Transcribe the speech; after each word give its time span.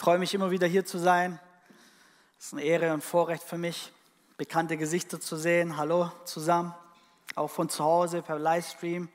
freue 0.00 0.18
mich 0.18 0.32
immer 0.32 0.50
wieder 0.50 0.66
hier 0.66 0.86
zu 0.86 0.96
sein. 0.96 1.38
Es 2.38 2.46
ist 2.46 2.52
eine 2.54 2.62
Ehre 2.62 2.94
und 2.94 3.04
Vorrecht 3.04 3.42
für 3.42 3.58
mich, 3.58 3.92
bekannte 4.38 4.78
Gesichter 4.78 5.20
zu 5.20 5.36
sehen. 5.36 5.76
Hallo 5.76 6.10
zusammen, 6.24 6.74
auch 7.34 7.50
von 7.50 7.68
zu 7.68 7.84
Hause 7.84 8.22
per 8.22 8.38
Livestream. 8.38 9.10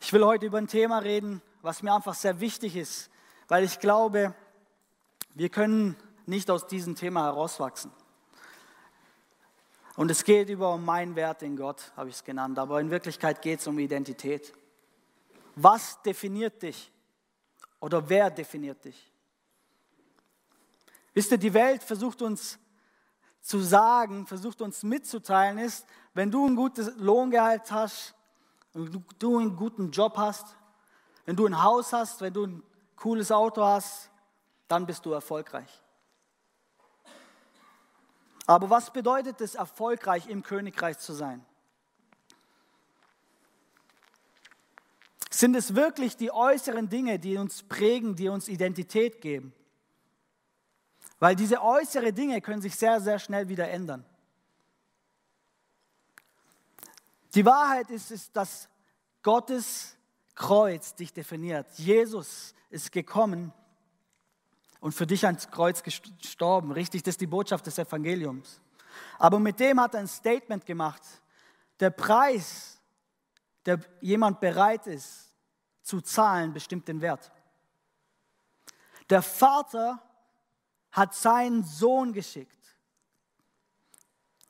Ich 0.00 0.12
will 0.12 0.24
heute 0.24 0.46
über 0.46 0.58
ein 0.58 0.68
Thema 0.68 1.00
reden, 1.00 1.42
was 1.62 1.82
mir 1.82 1.92
einfach 1.92 2.14
sehr 2.14 2.38
wichtig 2.38 2.76
ist, 2.76 3.10
weil 3.48 3.64
ich 3.64 3.80
glaube, 3.80 4.36
wir 5.34 5.48
können 5.48 5.96
nicht 6.26 6.48
aus 6.48 6.68
diesem 6.68 6.94
Thema 6.94 7.24
herauswachsen. 7.24 7.90
Und 9.96 10.12
es 10.12 10.22
geht 10.22 10.48
über 10.48 10.76
meinen 10.78 11.16
Wert 11.16 11.42
in 11.42 11.56
Gott, 11.56 11.90
habe 11.96 12.08
ich 12.08 12.14
es 12.14 12.22
genannt, 12.22 12.56
aber 12.56 12.80
in 12.80 12.92
Wirklichkeit 12.92 13.42
geht 13.42 13.58
es 13.58 13.66
um 13.66 13.80
Identität. 13.80 14.54
Was 15.56 16.00
definiert 16.02 16.62
dich? 16.62 16.92
Oder 17.80 18.08
wer 18.08 18.30
definiert 18.30 18.84
dich? 18.84 19.10
Wisst 21.14 21.30
ihr, 21.30 21.38
die 21.38 21.54
Welt 21.54 21.82
versucht 21.82 22.20
uns 22.22 22.58
zu 23.40 23.60
sagen, 23.60 24.26
versucht 24.26 24.60
uns 24.60 24.82
mitzuteilen, 24.82 25.58
ist, 25.58 25.86
wenn 26.12 26.30
du 26.30 26.46
ein 26.46 26.56
gutes 26.56 26.92
Lohngehalt 26.96 27.70
hast, 27.70 28.14
wenn 28.72 29.04
du 29.18 29.38
einen 29.38 29.56
guten 29.56 29.90
Job 29.90 30.16
hast, 30.16 30.56
wenn 31.24 31.36
du 31.36 31.46
ein 31.46 31.62
Haus 31.62 31.92
hast, 31.92 32.20
wenn 32.20 32.32
du 32.32 32.46
ein 32.46 32.62
cooles 32.96 33.30
Auto 33.30 33.64
hast, 33.64 34.10
dann 34.66 34.86
bist 34.86 35.06
du 35.06 35.12
erfolgreich. 35.12 35.82
Aber 38.46 38.68
was 38.68 38.92
bedeutet 38.92 39.40
es, 39.40 39.54
erfolgreich 39.54 40.28
im 40.28 40.42
Königreich 40.42 40.98
zu 40.98 41.12
sein? 41.12 41.44
Sind 45.30 45.54
es 45.54 45.74
wirklich 45.74 46.16
die 46.16 46.30
äußeren 46.30 46.88
Dinge, 46.88 47.18
die 47.18 47.36
uns 47.36 47.62
prägen, 47.62 48.16
die 48.16 48.28
uns 48.28 48.48
Identität 48.48 49.20
geben? 49.20 49.52
Weil 51.24 51.36
diese 51.36 51.62
äußeren 51.62 52.14
Dinge 52.14 52.38
können 52.42 52.60
sich 52.60 52.76
sehr, 52.76 53.00
sehr 53.00 53.18
schnell 53.18 53.48
wieder 53.48 53.70
ändern. 53.70 54.04
Die 57.34 57.46
Wahrheit 57.46 57.88
ist, 57.88 58.10
ist, 58.10 58.36
dass 58.36 58.68
Gottes 59.22 59.96
Kreuz 60.34 60.94
dich 60.94 61.14
definiert. 61.14 61.66
Jesus 61.78 62.54
ist 62.68 62.92
gekommen 62.92 63.54
und 64.80 64.92
für 64.92 65.06
dich 65.06 65.24
ans 65.24 65.50
Kreuz 65.50 65.82
gestorben. 65.82 66.72
Richtig, 66.72 67.02
das 67.02 67.12
ist 67.12 67.22
die 67.22 67.26
Botschaft 67.26 67.66
des 67.68 67.78
Evangeliums. 67.78 68.60
Aber 69.18 69.38
mit 69.38 69.58
dem 69.60 69.80
hat 69.80 69.94
er 69.94 70.00
ein 70.00 70.08
Statement 70.08 70.66
gemacht. 70.66 71.00
Der 71.80 71.88
Preis, 71.88 72.82
der 73.64 73.80
jemand 74.02 74.40
bereit 74.40 74.86
ist 74.86 75.32
zu 75.80 76.02
zahlen, 76.02 76.52
bestimmt 76.52 76.86
den 76.86 77.00
Wert. 77.00 77.32
Der 79.08 79.22
Vater 79.22 80.02
hat 80.94 81.12
seinen 81.12 81.64
Sohn 81.64 82.12
geschickt. 82.12 82.56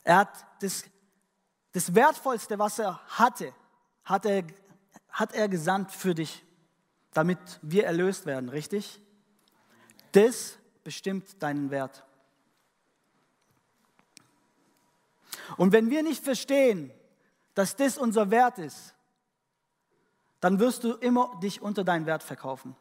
Er 0.03 0.19
hat 0.19 0.47
das, 0.61 0.85
das 1.73 1.95
Wertvollste, 1.95 2.59
was 2.59 2.79
er 2.79 3.01
hatte, 3.07 3.55
hat 4.05 4.27
er, 4.27 4.45
hat 5.09 5.33
er 5.33 5.49
gesandt 5.49 5.91
für 5.91 6.15
dich, 6.15 6.45
damit 7.15 7.39
wir 7.63 7.87
erlöst 7.87 8.27
werden, 8.27 8.51
richtig? 8.51 9.01
Das 10.13 10.59
bestimmt 10.85 11.43
deinen 11.43 11.71
Wert. 11.71 12.05
Und 15.57 15.73
wenn 15.73 15.89
wir 15.89 16.03
nicht 16.03 16.23
verstehen, 16.23 16.93
dass 17.55 17.75
das 17.75 17.97
unser 17.97 18.31
Wert 18.31 18.59
ist, 18.59 18.95
dann 20.41 20.59
wirst 20.59 20.85
du 20.85 20.93
immer 20.93 21.41
dich 21.43 21.63
unter 21.63 21.85
deinen 21.85 22.05
Wert 22.05 22.23
verkaufen. 22.23 22.77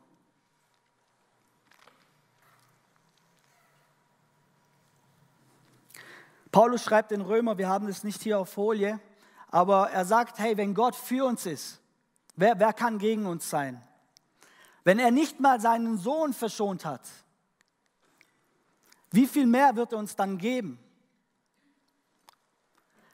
Paulus 6.54 6.84
schreibt 6.84 7.12
in 7.12 7.22
Römer, 7.22 7.58
wir 7.58 7.68
haben 7.68 7.88
es 7.88 8.04
nicht 8.04 8.22
hier 8.22 8.38
auf 8.38 8.48
Folie, 8.48 9.00
aber 9.50 9.90
er 9.90 10.06
sagt, 10.06 10.38
hey, 10.38 10.56
wenn 10.56 10.76
Gott 10.76 10.96
für 10.96 11.26
uns 11.26 11.48
ist, 11.48 11.82
wer, 12.36 12.60
wer 12.60 12.74
kann 12.74 13.00
gegen 13.00 13.26
uns 13.26 13.50
sein? 13.50 13.82
Wenn 14.84 15.00
er 15.00 15.10
nicht 15.10 15.40
mal 15.40 15.60
seinen 15.60 15.98
Sohn 15.98 16.32
verschont 16.32 16.86
hat, 16.86 17.02
wie 19.10 19.26
viel 19.26 19.48
mehr 19.48 19.76
wird 19.76 19.94
er 19.94 19.98
uns 19.98 20.16
dann 20.16 20.38
geben? 20.38 20.78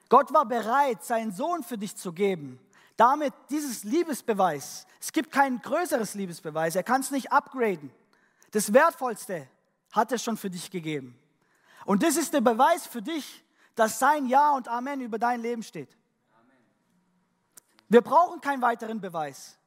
Gott 0.10 0.34
war 0.34 0.46
bereit, 0.46 1.04
seinen 1.06 1.32
Sohn 1.32 1.64
für 1.64 1.78
dich 1.78 1.96
zu 1.96 2.12
geben. 2.12 2.60
Damit 2.98 3.34
dieses 3.50 3.86
Liebesbeweis, 3.86 4.86
es 5.00 5.14
gibt 5.14 5.32
kein 5.32 5.62
größeres 5.62 6.14
Liebesbeweis, 6.16 6.76
er 6.76 6.84
kann 6.84 7.00
es 7.00 7.12
nicht 7.12 7.32
upgraden. 7.32 7.92
Das 8.52 8.74
Wertvollste 8.74 9.48
hat 9.94 10.12
er 10.12 10.18
schon 10.18 10.36
für 10.36 10.50
dich 10.50 10.72
gegeben. 10.72 11.19
Und 11.86 12.04
das 12.04 12.18
ist 12.18 12.34
der 12.34 12.42
Beweis 12.42 12.86
für 12.86 13.02
dich, 13.02 13.44
dass 13.76 14.00
sein 14.00 14.26
Ja 14.28 14.52
und 14.52 14.68
Amen 14.68 15.02
über 15.02 15.18
dein 15.18 15.42
Leben 15.42 15.64
steht. 15.64 15.98
Wir 17.88 18.02
brauchen 18.02 18.42
keinen 18.42 18.62
weiteren 18.62 19.02
Beweis. 19.02 19.58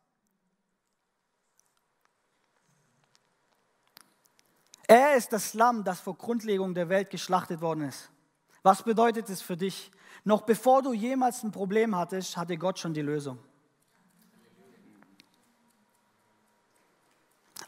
Er 4.87 5.17
ist 5.17 5.33
das 5.33 5.55
Lamm, 5.55 5.84
das 5.84 6.00
vor 6.00 6.17
Grundlegung 6.17 6.75
der 6.75 6.89
Welt 6.89 7.11
geschlachtet 7.11 7.61
worden 7.61 7.84
ist. 7.84 8.11
Was 8.62 8.83
bedeutet 8.83 9.29
es 9.31 9.41
für 9.41 9.56
dich? 9.56 9.91
Noch 10.25 10.43
bevor 10.43 10.83
du 10.83 10.93
jemals 10.93 11.43
ein 11.43 11.50
Problem 11.50 11.97
hattest, 11.97 12.37
hatte 12.37 12.56
Gott 12.56 12.79
schon 12.79 12.94
die 12.94 13.03
Lösung. 13.03 13.39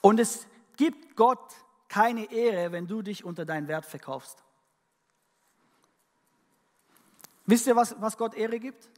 Und 0.02 0.20
es 0.20 0.46
gibt 0.76 1.16
Gott 1.16 1.54
keine 1.94 2.32
Ehre, 2.32 2.72
wenn 2.72 2.88
du 2.88 3.02
dich 3.02 3.24
unter 3.24 3.44
deinen 3.44 3.68
Wert 3.68 3.86
verkaufst. 3.86 4.42
Wisst 7.46 7.68
ihr, 7.68 7.76
was, 7.76 7.94
was 8.00 8.16
Gott 8.16 8.34
Ehre 8.34 8.58
gibt? 8.58 8.90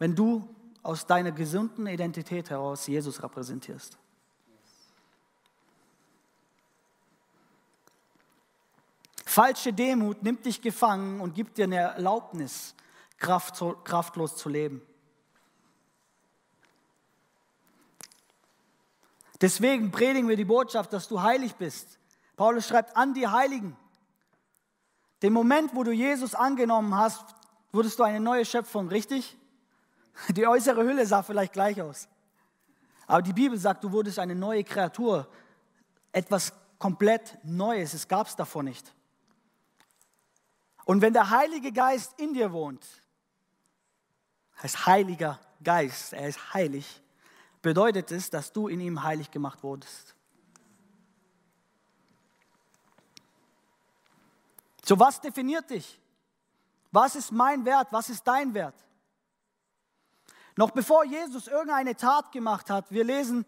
Wenn 0.00 0.16
du 0.16 0.52
aus 0.82 1.06
deiner 1.06 1.30
gesunden 1.30 1.86
Identität 1.86 2.50
heraus 2.50 2.88
Jesus 2.88 3.22
repräsentierst. 3.22 3.96
Falsche 9.24 9.72
Demut 9.72 10.24
nimmt 10.24 10.44
dich 10.46 10.60
gefangen 10.60 11.20
und 11.20 11.36
gibt 11.36 11.58
dir 11.58 11.64
eine 11.66 11.76
Erlaubnis, 11.76 12.74
kraft, 13.18 13.62
kraftlos 13.84 14.36
zu 14.36 14.48
leben. 14.48 14.82
Deswegen 19.40 19.92
predigen 19.92 20.28
wir 20.28 20.36
die 20.36 20.44
Botschaft, 20.44 20.92
dass 20.92 21.06
du 21.06 21.22
heilig 21.22 21.54
bist. 21.54 21.99
Paulus 22.40 22.66
schreibt 22.66 22.96
an 22.96 23.12
die 23.12 23.28
Heiligen. 23.28 23.76
Den 25.20 25.34
Moment, 25.34 25.74
wo 25.74 25.84
du 25.84 25.92
Jesus 25.92 26.34
angenommen 26.34 26.94
hast, 26.94 27.22
wurdest 27.70 27.98
du 27.98 28.02
eine 28.02 28.18
neue 28.18 28.46
Schöpfung, 28.46 28.88
richtig? 28.88 29.36
Die 30.30 30.46
äußere 30.46 30.82
Hülle 30.82 31.04
sah 31.04 31.22
vielleicht 31.22 31.52
gleich 31.52 31.82
aus. 31.82 32.08
Aber 33.06 33.20
die 33.20 33.34
Bibel 33.34 33.58
sagt, 33.58 33.84
du 33.84 33.92
wurdest 33.92 34.18
eine 34.18 34.34
neue 34.34 34.64
Kreatur, 34.64 35.28
etwas 36.12 36.54
komplett 36.78 37.36
Neues. 37.44 37.92
Es 37.92 38.08
gab 38.08 38.26
es 38.26 38.36
davor 38.36 38.62
nicht. 38.62 38.90
Und 40.86 41.02
wenn 41.02 41.12
der 41.12 41.28
Heilige 41.28 41.72
Geist 41.72 42.18
in 42.18 42.32
dir 42.32 42.54
wohnt, 42.54 42.86
heißt 44.62 44.86
Heiliger 44.86 45.38
Geist, 45.62 46.14
er 46.14 46.26
ist 46.26 46.54
heilig, 46.54 47.02
bedeutet 47.60 48.10
es, 48.12 48.30
dass 48.30 48.50
du 48.50 48.66
in 48.68 48.80
ihm 48.80 49.02
heilig 49.02 49.30
gemacht 49.30 49.62
wurdest. 49.62 50.16
So 54.90 54.98
was 54.98 55.20
definiert 55.20 55.70
dich? 55.70 56.00
Was 56.90 57.14
ist 57.14 57.30
mein 57.30 57.64
Wert? 57.64 57.92
Was 57.92 58.08
ist 58.08 58.26
dein 58.26 58.52
Wert? 58.54 58.74
Noch 60.56 60.72
bevor 60.72 61.04
Jesus 61.04 61.46
irgendeine 61.46 61.94
Tat 61.94 62.32
gemacht 62.32 62.68
hat, 62.70 62.90
wir 62.90 63.04
lesen 63.04 63.46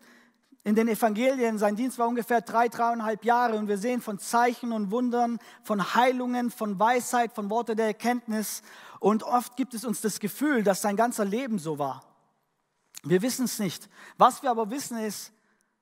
in 0.62 0.76
den 0.76 0.86
Evangelien, 0.86 1.58
sein 1.58 1.74
Dienst 1.74 1.98
war 1.98 2.06
ungefähr 2.06 2.42
drei, 2.42 2.68
dreieinhalb 2.68 3.24
Jahre 3.24 3.56
und 3.56 3.66
wir 3.66 3.76
sehen 3.76 4.00
von 4.00 4.20
Zeichen 4.20 4.70
und 4.70 4.92
Wundern, 4.92 5.40
von 5.64 5.96
Heilungen, 5.96 6.52
von 6.52 6.78
Weisheit, 6.78 7.32
von 7.32 7.50
Worte 7.50 7.74
der 7.74 7.86
Erkenntnis 7.86 8.62
und 9.00 9.24
oft 9.24 9.56
gibt 9.56 9.74
es 9.74 9.84
uns 9.84 10.00
das 10.00 10.20
Gefühl, 10.20 10.62
dass 10.62 10.80
sein 10.80 10.94
ganzer 10.94 11.24
Leben 11.24 11.58
so 11.58 11.76
war. 11.76 12.04
Wir 13.02 13.20
wissen 13.20 13.46
es 13.46 13.58
nicht. 13.58 13.88
Was 14.16 14.44
wir 14.44 14.50
aber 14.52 14.70
wissen 14.70 14.96
ist, 14.96 15.32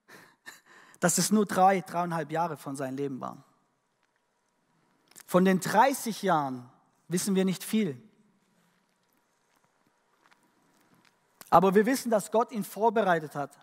dass 1.00 1.18
es 1.18 1.30
nur 1.30 1.44
drei, 1.44 1.82
dreieinhalb 1.82 2.32
Jahre 2.32 2.56
von 2.56 2.76
seinem 2.76 2.96
Leben 2.96 3.20
waren. 3.20 3.44
Von 5.30 5.44
den 5.44 5.60
30 5.60 6.22
Jahren 6.22 6.68
wissen 7.06 7.36
wir 7.36 7.44
nicht 7.44 7.62
viel. 7.62 7.96
Aber 11.50 11.76
wir 11.76 11.86
wissen, 11.86 12.10
dass 12.10 12.32
Gott 12.32 12.50
ihn 12.50 12.64
vorbereitet 12.64 13.36
hat. 13.36 13.56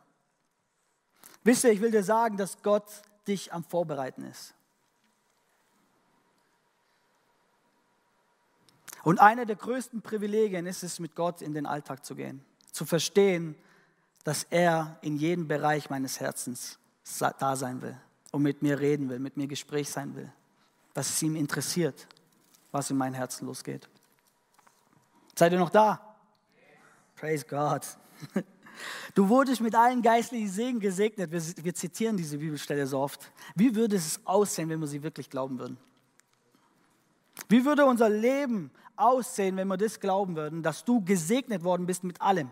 Wisst 1.44 1.66
ihr, 1.66 1.74
ich 1.74 1.82
will 1.82 1.92
dir 1.92 2.06
sagen, 2.06 2.38
dass 2.38 2.64
Gott 2.64 2.86
dich 3.28 3.52
am 3.52 3.66
Vorbereiten 3.66 4.24
ist. 4.24 4.54
Und 9.04 9.20
einer 9.20 9.46
der 9.46 9.58
größten 9.58 10.02
Privilegien 10.02 10.68
ist 10.68 10.84
es, 10.84 11.02
mit 11.02 11.16
Gott 11.16 11.42
in 11.42 11.54
den 11.54 11.66
Alltag 11.66 12.06
zu 12.06 12.16
gehen, 12.16 12.46
zu 12.72 12.86
verstehen, 12.86 13.56
dass 14.24 14.46
er 14.46 14.98
in 15.02 15.18
jedem 15.18 15.50
Bereich 15.50 15.90
meines 15.90 16.22
Herzens 16.22 16.80
da 17.40 17.58
sein 17.58 17.82
will. 17.82 18.00
und 18.32 18.42
mit 18.42 18.62
mir 18.62 18.80
reden 18.80 19.10
will, 19.10 19.20
mit 19.20 19.36
mir 19.36 19.48
Gespräch 19.48 19.90
sein 19.90 20.16
will, 20.16 20.32
dass 20.98 21.12
es 21.12 21.22
ihm 21.22 21.36
interessiert, 21.36 22.08
was 22.72 22.90
in 22.90 22.98
meinem 22.98 23.14
Herzen 23.14 23.46
losgeht. 23.46 23.88
Seid 25.36 25.52
ihr 25.52 25.60
noch 25.60 25.70
da? 25.70 26.18
Praise 27.16 27.46
God. 27.46 27.86
Du 29.16 29.28
wurdest 29.28 29.62
mit 29.62 29.74
allen 29.74 30.04
geistlichen 30.04 30.50
Segen 30.50 30.80
gesegnet. 30.80 31.32
Wir, 31.32 31.42
wir, 31.64 31.74
zitieren 31.74 32.16
diese 32.16 32.38
Bibelstelle 32.38 32.86
so 32.86 33.00
oft. 33.00 33.32
Wie 33.56 33.74
würde 33.74 33.96
es 33.96 34.20
aussehen, 34.24 34.70
wenn 34.70 34.80
wir 34.80 34.86
sie 34.86 35.02
wirklich 35.02 35.32
glauben 35.32 35.58
würden? 35.58 35.80
Wie 37.50 37.66
würde 37.66 37.88
unser 37.88 38.08
Leben 38.08 38.70
aussehen, 38.96 39.58
wenn 39.58 39.68
wir 39.68 39.78
das 39.78 40.00
glauben 40.00 40.36
würden, 40.36 40.62
dass 40.62 40.86
du 40.86 41.04
gesegnet 41.04 41.64
worden 41.64 41.88
bist 41.88 42.04
mit 42.04 42.22
allem? 42.22 42.52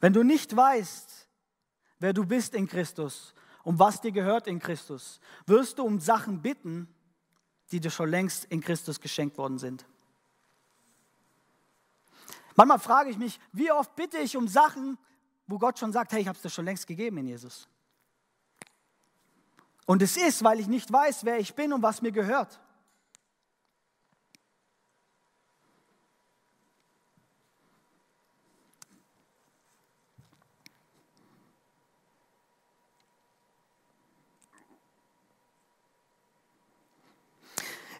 Wenn 0.00 0.12
du 0.12 0.24
nicht 0.24 0.56
weißt, 0.56 1.28
wer 2.00 2.12
du 2.12 2.26
bist 2.26 2.56
in 2.56 2.66
Christus 2.66 3.32
und 3.62 3.78
was 3.78 4.00
dir 4.00 4.12
gehört 4.12 4.46
in 4.46 4.58
Christus, 4.58 5.20
wirst 5.46 5.78
du 5.78 5.84
um 5.84 6.00
Sachen 6.00 6.42
bitten, 6.42 6.88
die 7.70 7.80
dir 7.80 7.90
schon 7.90 8.10
längst 8.10 8.44
in 8.46 8.60
Christus 8.60 9.00
geschenkt 9.00 9.38
worden 9.38 9.58
sind. 9.58 9.84
Manchmal 12.56 12.78
frage 12.78 13.10
ich 13.10 13.18
mich, 13.18 13.40
wie 13.52 13.70
oft 13.70 13.94
bitte 13.96 14.18
ich 14.18 14.36
um 14.36 14.48
Sachen, 14.48 14.98
wo 15.46 15.58
Gott 15.58 15.78
schon 15.78 15.92
sagt, 15.92 16.12
hey, 16.12 16.20
ich 16.20 16.28
habe 16.28 16.36
es 16.36 16.42
dir 16.42 16.50
schon 16.50 16.64
längst 16.64 16.86
gegeben 16.86 17.18
in 17.18 17.28
Jesus. 17.28 17.68
Und 19.86 20.02
es 20.02 20.16
ist, 20.16 20.44
weil 20.44 20.60
ich 20.60 20.68
nicht 20.68 20.92
weiß, 20.92 21.24
wer 21.24 21.38
ich 21.38 21.54
bin 21.54 21.72
und 21.72 21.82
was 21.82 22.02
mir 22.02 22.12
gehört. 22.12 22.60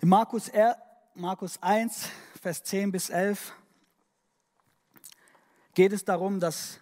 In 0.03 0.09
Markus, 0.09 0.49
R, 0.49 0.79
Markus 1.15 1.63
1, 1.63 2.09
Vers 2.41 2.63
10 2.63 2.91
bis 2.91 3.11
11 3.11 3.53
geht 5.75 5.93
es 5.93 6.07
darum, 6.07 6.41
dass 6.41 6.81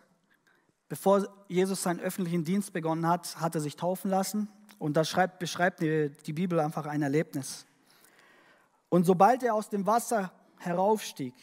bevor 0.88 1.26
Jesus 1.48 1.82
seinen 1.82 1.98
öffentlichen 1.98 2.44
Dienst 2.44 2.72
begonnen 2.72 3.08
hat, 3.08 3.40
hat 3.40 3.56
er 3.56 3.60
sich 3.60 3.74
taufen 3.74 4.08
lassen. 4.08 4.46
Und 4.78 4.96
da 4.96 5.02
schreibt, 5.02 5.40
beschreibt 5.40 5.80
die, 5.80 6.12
die 6.26 6.32
Bibel 6.32 6.60
einfach 6.60 6.86
ein 6.86 7.02
Erlebnis. 7.02 7.66
Und 8.88 9.04
sobald 9.04 9.42
er 9.42 9.54
aus 9.54 9.68
dem 9.68 9.84
Wasser 9.84 10.30
heraufstieg, 10.58 11.34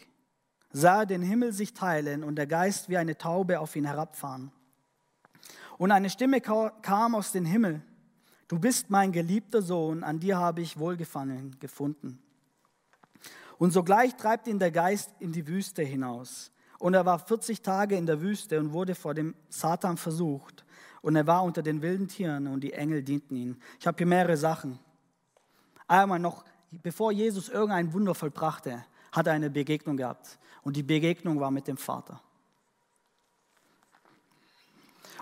sah 0.72 1.00
er 1.00 1.06
den 1.06 1.20
Himmel 1.20 1.52
sich 1.52 1.74
teilen 1.74 2.24
und 2.24 2.36
der 2.36 2.46
Geist 2.46 2.88
wie 2.88 2.96
eine 2.96 3.18
Taube 3.18 3.60
auf 3.60 3.76
ihn 3.76 3.84
herabfahren. 3.84 4.50
Und 5.76 5.92
eine 5.92 6.08
Stimme 6.08 6.40
kam 6.40 7.14
aus 7.14 7.32
dem 7.32 7.44
Himmel 7.44 7.82
Du 8.48 8.58
bist 8.58 8.90
mein 8.90 9.10
geliebter 9.10 9.60
Sohn, 9.60 10.04
an 10.04 10.20
dir 10.20 10.38
habe 10.38 10.60
ich 10.60 10.78
Wohlgefallen 10.78 11.58
gefunden. 11.58 12.22
Und 13.58 13.72
sogleich 13.72 14.14
treibt 14.16 14.46
ihn 14.46 14.58
der 14.58 14.70
Geist 14.70 15.10
in 15.18 15.32
die 15.32 15.46
Wüste 15.46 15.82
hinaus. 15.82 16.52
Und 16.78 16.94
er 16.94 17.06
war 17.06 17.18
40 17.18 17.62
Tage 17.62 17.96
in 17.96 18.06
der 18.06 18.20
Wüste 18.20 18.60
und 18.60 18.72
wurde 18.72 18.94
vor 18.94 19.14
dem 19.14 19.34
Satan 19.48 19.96
versucht. 19.96 20.64
Und 21.00 21.16
er 21.16 21.26
war 21.26 21.42
unter 21.42 21.62
den 21.62 21.82
wilden 21.82 22.06
Tieren 22.06 22.46
und 22.46 22.60
die 22.60 22.72
Engel 22.72 23.02
dienten 23.02 23.36
ihm. 23.36 23.56
Ich 23.80 23.86
habe 23.86 23.96
hier 23.96 24.06
mehrere 24.06 24.36
Sachen. 24.36 24.78
Einmal 25.88 26.18
noch, 26.18 26.44
bevor 26.82 27.12
Jesus 27.12 27.48
irgendein 27.48 27.92
Wunder 27.92 28.14
vollbrachte, 28.14 28.84
hat 29.12 29.26
er 29.26 29.32
eine 29.32 29.50
Begegnung 29.50 29.96
gehabt. 29.96 30.38
Und 30.62 30.76
die 30.76 30.82
Begegnung 30.82 31.40
war 31.40 31.50
mit 31.50 31.66
dem 31.66 31.76
Vater. 31.76 32.20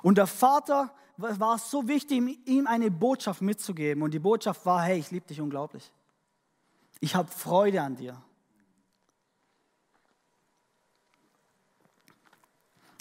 Und 0.02 0.18
der 0.18 0.26
Vater 0.26 0.90
war 1.16 1.56
es 1.56 1.70
so 1.70 1.86
wichtig, 1.86 2.38
ihm 2.46 2.66
eine 2.66 2.90
Botschaft 2.90 3.42
mitzugeben. 3.42 4.02
Und 4.02 4.12
die 4.12 4.18
Botschaft 4.18 4.64
war, 4.66 4.82
hey, 4.82 4.98
ich 4.98 5.10
liebe 5.10 5.26
dich 5.26 5.40
unglaublich. 5.40 5.92
Ich 7.00 7.14
habe 7.14 7.30
Freude 7.30 7.82
an 7.82 7.96
dir. 7.96 8.20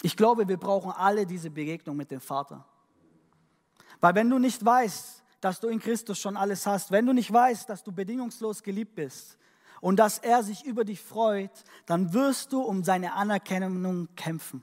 Ich 0.02 0.16
glaube, 0.16 0.46
wir 0.46 0.58
brauchen 0.58 0.92
alle 0.92 1.24
diese 1.24 1.50
Begegnung 1.50 1.96
mit 1.96 2.10
dem 2.10 2.20
Vater. 2.20 2.64
Weil 4.00 4.14
wenn 4.14 4.28
du 4.28 4.38
nicht 4.38 4.62
weißt, 4.62 5.22
dass 5.40 5.60
du 5.60 5.68
in 5.68 5.80
Christus 5.80 6.18
schon 6.18 6.36
alles 6.36 6.66
hast, 6.66 6.90
wenn 6.90 7.06
du 7.06 7.14
nicht 7.14 7.32
weißt, 7.32 7.68
dass 7.68 7.82
du 7.82 7.90
bedingungslos 7.90 8.62
geliebt 8.62 8.94
bist 8.94 9.38
und 9.80 9.96
dass 9.96 10.18
er 10.18 10.42
sich 10.42 10.64
über 10.64 10.84
dich 10.84 11.00
freut, 11.00 11.64
dann 11.86 12.12
wirst 12.12 12.52
du 12.52 12.60
um 12.60 12.84
seine 12.84 13.14
Anerkennung 13.14 14.08
kämpfen. 14.14 14.62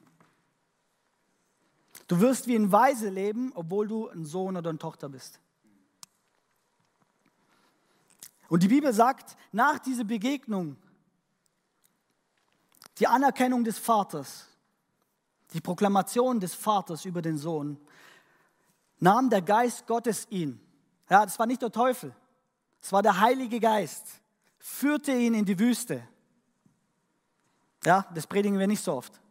Du 2.11 2.19
wirst 2.19 2.45
wie 2.45 2.57
ein 2.57 2.69
Weise 2.73 3.07
leben, 3.07 3.53
obwohl 3.55 3.87
du 3.87 4.09
ein 4.09 4.25
Sohn 4.25 4.57
oder 4.57 4.69
eine 4.69 4.77
Tochter 4.77 5.07
bist. 5.07 5.39
Und 8.49 8.63
die 8.63 8.67
Bibel 8.67 8.91
sagt, 8.91 9.37
nach 9.53 9.79
dieser 9.79 10.03
Begegnung, 10.03 10.75
die 12.97 13.07
Anerkennung 13.07 13.63
des 13.63 13.79
Vaters, 13.79 14.45
die 15.53 15.61
Proklamation 15.61 16.41
des 16.41 16.53
Vaters 16.53 17.05
über 17.05 17.21
den 17.21 17.37
Sohn, 17.37 17.79
nahm 18.99 19.29
der 19.29 19.41
Geist 19.41 19.87
Gottes 19.87 20.27
ihn. 20.29 20.59
Ja, 21.09 21.23
das 21.23 21.39
war 21.39 21.45
nicht 21.45 21.61
der 21.61 21.71
Teufel, 21.71 22.13
es 22.81 22.91
war 22.91 23.01
der 23.01 23.21
Heilige 23.21 23.61
Geist, 23.61 24.05
führte 24.59 25.13
ihn 25.13 25.33
in 25.33 25.45
die 25.45 25.57
Wüste. 25.57 26.05
Ja, 27.85 28.05
das 28.13 28.27
predigen 28.27 28.59
wir 28.59 28.67
nicht 28.67 28.83
so 28.83 28.95
oft. 28.95 29.21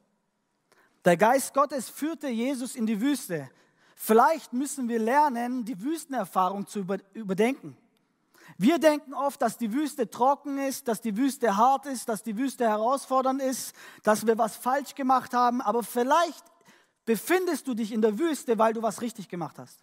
Der 1.05 1.17
Geist 1.17 1.55
Gottes 1.55 1.89
führte 1.89 2.29
Jesus 2.29 2.77
in 2.77 2.87
die 2.87 3.01
Wüste. 3.01 3.49
Vielleicht 3.97 4.53
müssen 4.53 4.89
wir 4.89 4.99
lernen, 4.99 5.65
die 5.65 5.81
Wüstenerfahrung 5.81 6.67
zu 6.67 6.85
überdenken. 7.15 7.77
Wir 8.59 8.79
denken 8.79 9.15
oft, 9.15 9.41
dass 9.41 9.57
die 9.57 9.73
Wüste 9.73 10.11
trocken 10.11 10.59
ist, 10.59 10.89
dass 10.89 11.01
die 11.01 11.17
Wüste 11.17 11.57
hart 11.57 11.87
ist, 11.87 12.09
dass 12.09 12.23
die 12.23 12.37
Wüste 12.37 12.69
herausfordernd 12.69 13.41
ist, 13.41 13.75
dass 14.03 14.27
wir 14.27 14.37
was 14.37 14.57
falsch 14.57 14.95
gemacht 14.95 15.33
haben, 15.33 15.61
aber 15.61 15.83
vielleicht 15.83 16.45
befindest 17.05 17.67
du 17.67 17.75
dich 17.75 17.93
in 17.93 18.03
der 18.03 18.19
Wüste, 18.19 18.59
weil 18.59 18.73
du 18.73 18.83
was 18.83 19.01
richtig 19.01 19.29
gemacht 19.29 19.59
hast. 19.59 19.79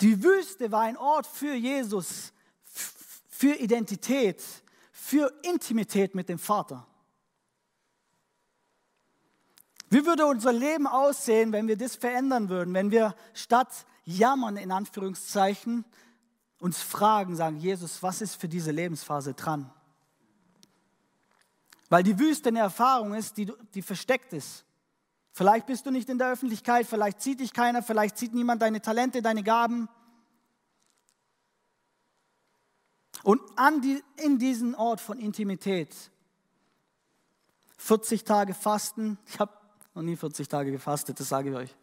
Die 0.00 0.22
Wüste 0.22 0.70
war 0.70 0.82
ein 0.82 0.96
Ort 0.96 1.26
für 1.26 1.54
Jesus, 1.54 2.32
für 3.28 3.54
Identität, 3.54 4.42
für 4.92 5.32
Intimität 5.42 6.14
mit 6.14 6.28
dem 6.28 6.38
Vater. 6.38 6.86
Wie 9.90 10.04
würde 10.04 10.26
unser 10.26 10.52
Leben 10.52 10.86
aussehen, 10.86 11.52
wenn 11.52 11.66
wir 11.66 11.76
das 11.76 11.96
verändern 11.96 12.48
würden, 12.48 12.74
wenn 12.74 12.90
wir 12.90 13.14
statt 13.32 13.86
jammern 14.04 14.56
in 14.56 14.70
Anführungszeichen 14.70 15.84
uns 16.60 16.82
fragen, 16.82 17.36
sagen, 17.36 17.56
Jesus, 17.56 18.02
was 18.02 18.20
ist 18.20 18.34
für 18.34 18.48
diese 18.48 18.70
Lebensphase 18.70 19.34
dran? 19.34 19.70
Weil 21.88 22.02
die 22.02 22.18
Wüste 22.18 22.50
eine 22.50 22.58
Erfahrung 22.58 23.14
ist, 23.14 23.38
die, 23.38 23.50
die 23.74 23.82
versteckt 23.82 24.32
ist. 24.32 24.64
Vielleicht 25.32 25.66
bist 25.66 25.86
du 25.86 25.90
nicht 25.90 26.08
in 26.08 26.18
der 26.18 26.32
Öffentlichkeit, 26.32 26.86
vielleicht 26.86 27.22
sieht 27.22 27.40
dich 27.40 27.52
keiner, 27.52 27.82
vielleicht 27.82 28.18
sieht 28.18 28.34
niemand 28.34 28.60
deine 28.60 28.82
Talente, 28.82 29.22
deine 29.22 29.42
Gaben. 29.42 29.88
Und 33.22 33.40
an 33.56 33.80
die, 33.80 34.02
in 34.16 34.38
diesen 34.38 34.74
Ort 34.74 35.00
von 35.00 35.18
Intimität, 35.18 35.94
40 37.78 38.24
Tage 38.24 38.52
Fasten, 38.52 39.18
ich 39.26 39.38
habe 39.38 39.52
noch 39.98 40.04
nie 40.04 40.16
40 40.16 40.48
Tage 40.48 40.70
gefastet, 40.70 41.18
das 41.18 41.28
sage 41.28 41.50
ich 41.50 41.56
euch. 41.56 41.74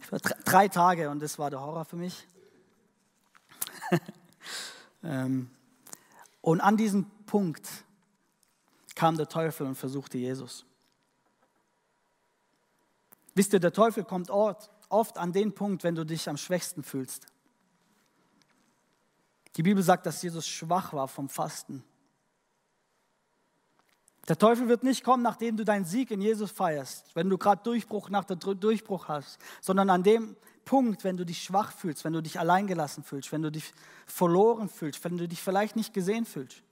Ich 0.00 0.10
war 0.10 0.18
drei 0.18 0.66
Tage 0.66 1.08
und 1.10 1.22
das 1.22 1.38
war 1.38 1.48
der 1.48 1.60
Horror 1.60 1.84
für 1.84 1.96
mich. 1.96 2.28
Ähm, 5.02 5.50
und 6.40 6.60
an 6.62 6.76
diesem 6.76 7.04
Punkt 7.26 7.68
kam 8.96 9.16
der 9.16 9.28
Teufel 9.28 9.64
und 9.64 9.76
versuchte 9.76 10.18
Jesus. 10.18 10.64
Wisst 13.34 13.52
ihr, 13.52 13.60
der 13.60 13.72
Teufel 13.72 14.02
kommt 14.02 14.30
oft 14.30 15.18
an 15.18 15.32
den 15.32 15.54
Punkt, 15.54 15.84
wenn 15.84 15.94
du 15.94 16.04
dich 16.04 16.28
am 16.28 16.36
schwächsten 16.38 16.82
fühlst. 16.82 17.26
Die 19.54 19.62
Bibel 19.62 19.82
sagt, 19.82 20.06
dass 20.06 20.22
Jesus 20.22 20.48
schwach 20.48 20.92
war 20.92 21.06
vom 21.06 21.28
Fasten. 21.28 21.84
Der 24.28 24.38
Teufel 24.38 24.68
wird 24.68 24.82
nicht 24.82 25.04
kommen, 25.04 25.22
nachdem 25.22 25.56
du 25.56 25.64
deinen 25.64 25.84
Sieg 25.84 26.10
in 26.10 26.20
Jesus 26.20 26.50
feierst, 26.50 27.14
wenn 27.14 27.28
du 27.28 27.38
gerade 27.38 27.62
Durchbruch 27.62 28.10
nach 28.10 28.24
der 28.24 28.36
Durchbruch 28.36 29.06
hast, 29.08 29.38
sondern 29.60 29.88
an 29.88 30.02
dem 30.02 30.36
Punkt, 30.64 31.04
wenn 31.04 31.16
du 31.16 31.24
dich 31.24 31.44
schwach 31.44 31.72
fühlst, 31.72 32.04
wenn 32.04 32.12
du 32.12 32.20
dich 32.20 32.40
alleingelassen 32.40 33.04
fühlst, 33.04 33.30
wenn 33.30 33.42
du 33.42 33.52
dich 33.52 33.72
verloren 34.04 34.68
fühlst, 34.68 35.04
wenn 35.04 35.16
du 35.16 35.28
dich 35.28 35.40
vielleicht 35.40 35.76
nicht 35.76 35.94
gesehen 35.94 36.24
fühlst. 36.24 36.62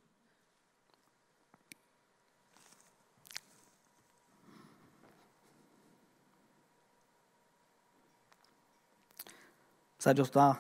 Seid 9.99 10.19
doch 10.19 10.29
da? 10.29 10.59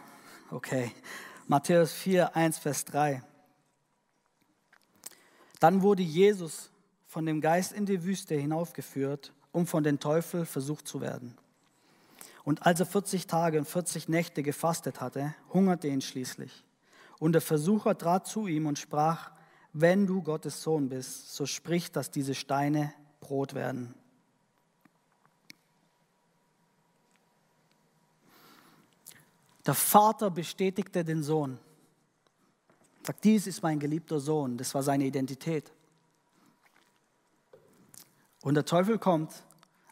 Okay. 0.50 0.92
Matthäus 1.48 1.92
4, 1.92 2.34
1, 2.34 2.58
Vers 2.58 2.84
3. 2.86 3.22
Dann 5.60 5.82
wurde 5.82 6.02
Jesus 6.02 6.70
von 7.14 7.26
dem 7.26 7.40
Geist 7.40 7.70
in 7.70 7.86
die 7.86 8.02
Wüste 8.02 8.34
hinaufgeführt, 8.34 9.32
um 9.52 9.68
von 9.68 9.84
den 9.84 10.00
Teufel 10.00 10.44
versucht 10.44 10.88
zu 10.88 11.00
werden. 11.00 11.38
Und 12.42 12.66
als 12.66 12.80
er 12.80 12.86
40 12.86 13.28
Tage 13.28 13.56
und 13.56 13.66
40 13.66 14.08
Nächte 14.08 14.42
gefastet 14.42 15.00
hatte, 15.00 15.32
hungerte 15.52 15.86
ihn 15.86 16.00
schließlich. 16.00 16.64
Und 17.20 17.34
der 17.34 17.40
Versucher 17.40 17.96
trat 17.96 18.26
zu 18.26 18.48
ihm 18.48 18.66
und 18.66 18.80
sprach, 18.80 19.30
wenn 19.72 20.08
du 20.08 20.22
Gottes 20.22 20.60
Sohn 20.60 20.88
bist, 20.88 21.32
so 21.32 21.46
sprich, 21.46 21.92
dass 21.92 22.10
diese 22.10 22.34
Steine 22.34 22.92
Brot 23.20 23.54
werden. 23.54 23.94
Der 29.64 29.74
Vater 29.74 30.32
bestätigte 30.32 31.04
den 31.04 31.22
Sohn. 31.22 31.60
Sagt, 33.06 33.22
dies 33.22 33.46
ist 33.46 33.62
mein 33.62 33.78
geliebter 33.78 34.18
Sohn. 34.18 34.58
Das 34.58 34.74
war 34.74 34.82
seine 34.82 35.04
Identität. 35.04 35.70
Und 38.44 38.56
der 38.56 38.66
Teufel 38.66 38.98
kommt 38.98 39.32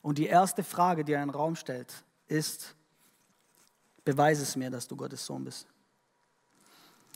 und 0.02 0.18
die 0.18 0.26
erste 0.26 0.62
Frage, 0.62 1.06
die 1.06 1.14
er 1.14 1.22
in 1.22 1.30
den 1.30 1.34
Raum 1.34 1.56
stellt, 1.56 2.04
ist, 2.28 2.74
beweise 4.04 4.42
es 4.42 4.56
mir, 4.56 4.68
dass 4.68 4.86
du 4.86 4.94
Gottes 4.94 5.24
Sohn 5.24 5.42
bist. 5.42 5.66